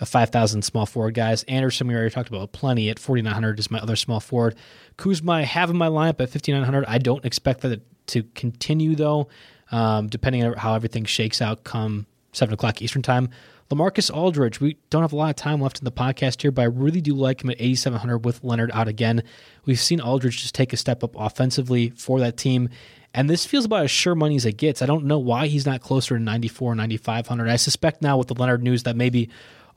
[0.00, 1.42] a 5,000 small forward guys.
[1.44, 4.54] Anderson, we already talked about plenty at 4,900 is my other small forward.
[4.98, 6.84] Kuzma, I have in my lineup at 5,900.
[6.86, 9.28] I don't expect that to continue, though,
[9.72, 13.30] um, depending on how everything shakes out come 7 o'clock Eastern Time.
[13.70, 16.62] LaMarcus Aldridge, we don't have a lot of time left in the podcast here, but
[16.62, 19.22] I really do like him at 8,700 with Leonard out again.
[19.66, 22.70] We've seen Aldridge just take a step up offensively for that team.
[23.12, 24.80] And this feels about as sure money as it gets.
[24.80, 27.48] I don't know why he's not closer to 94, 9,500.
[27.48, 29.28] I suspect now with the Leonard news that maybe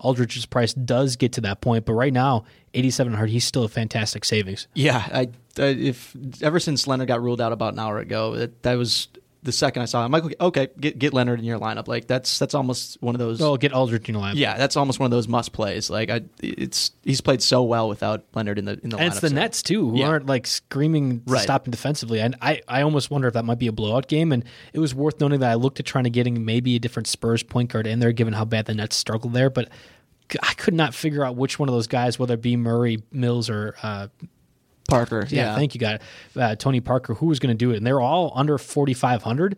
[0.02, 2.43] Aldridge's price does get to that point, but right now,
[2.74, 4.68] 8,700, he's still a fantastic savings.
[4.74, 8.64] Yeah, I, I, if ever since Leonard got ruled out about an hour ago, that,
[8.64, 9.08] that was
[9.44, 11.88] the second I saw him, I'm like, okay, get get Leonard in your lineup.
[11.88, 13.42] Like that's that's almost one of those.
[13.42, 14.36] Oh, get Aldridge in your lineup.
[14.36, 15.89] Yeah, that's almost one of those must plays.
[15.89, 18.98] Like I, it's he's played so well without Leonard in the in the.
[18.98, 19.36] And lineup, it's the so.
[19.36, 20.08] Nets too, who Yeah.
[20.10, 21.42] aren't like screaming, Right.
[21.42, 22.20] stopping defensively.
[22.22, 24.32] And I, I almost wonder if that might be a blowout game.
[24.32, 27.08] And it was worth noting that I looked at trying to getting maybe a different
[27.08, 29.50] Spurs point guard in there, given how bad the Nets struggled there.
[29.50, 29.70] But
[30.44, 33.50] I could not figure out which one of those guys, whether it be Murray, Mills,
[33.50, 34.08] or uh,
[34.92, 35.28] Parker.
[35.30, 36.02] yeah, thank you, it,
[36.36, 37.78] uh, Tony Parker, who was going to do it.
[37.78, 39.58] And they're all under forty five hundred.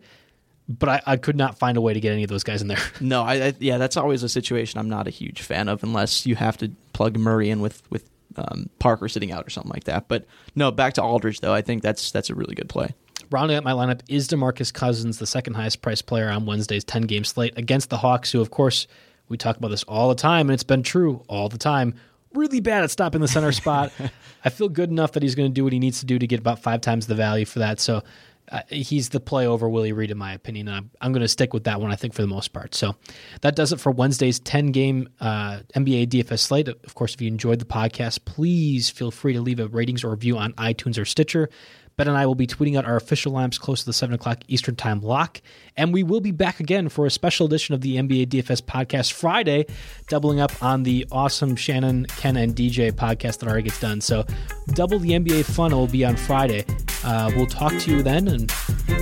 [0.66, 2.68] But I, I could not find a way to get any of those guys in
[2.68, 2.78] there.
[3.00, 6.24] No, I, I yeah, that's always a situation I'm not a huge fan of unless
[6.24, 9.84] you have to plug Murray in with with um, Parker sitting out or something like
[9.84, 10.08] that.
[10.08, 11.52] But no, back to Aldridge though.
[11.52, 12.94] I think that's that's a really good play.
[13.30, 17.02] Rounding out my lineup is DeMarcus Cousins, the second highest priced player on Wednesday's 10
[17.02, 18.86] game slate against the Hawks, who, of course,
[19.28, 21.94] we talk about this all the time, and it's been true all the time.
[22.34, 23.92] Really bad at stopping the center spot.
[24.44, 26.26] I feel good enough that he's going to do what he needs to do to
[26.26, 27.80] get about five times the value for that.
[27.80, 28.02] So
[28.50, 30.68] uh, he's the play over Willie Reed, in my opinion.
[30.68, 32.74] And I'm, I'm going to stick with that one, I think, for the most part.
[32.74, 32.94] So
[33.40, 36.68] that does it for Wednesday's 10 game uh, NBA DFS slate.
[36.68, 40.10] Of course, if you enjoyed the podcast, please feel free to leave a ratings or
[40.10, 41.48] review on iTunes or Stitcher.
[41.96, 44.42] Ben and I will be tweeting out our official lineups close to the 7 o'clock
[44.48, 45.40] Eastern Time lock.
[45.76, 49.12] And we will be back again for a special edition of the NBA DFS podcast
[49.12, 49.66] Friday,
[50.08, 54.00] doubling up on the awesome Shannon, Ken, and DJ podcast that already gets done.
[54.00, 54.24] So
[54.68, 56.64] double the NBA fun will be on Friday.
[57.04, 58.52] Uh, we'll talk to you then, and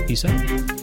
[0.07, 0.82] peace out.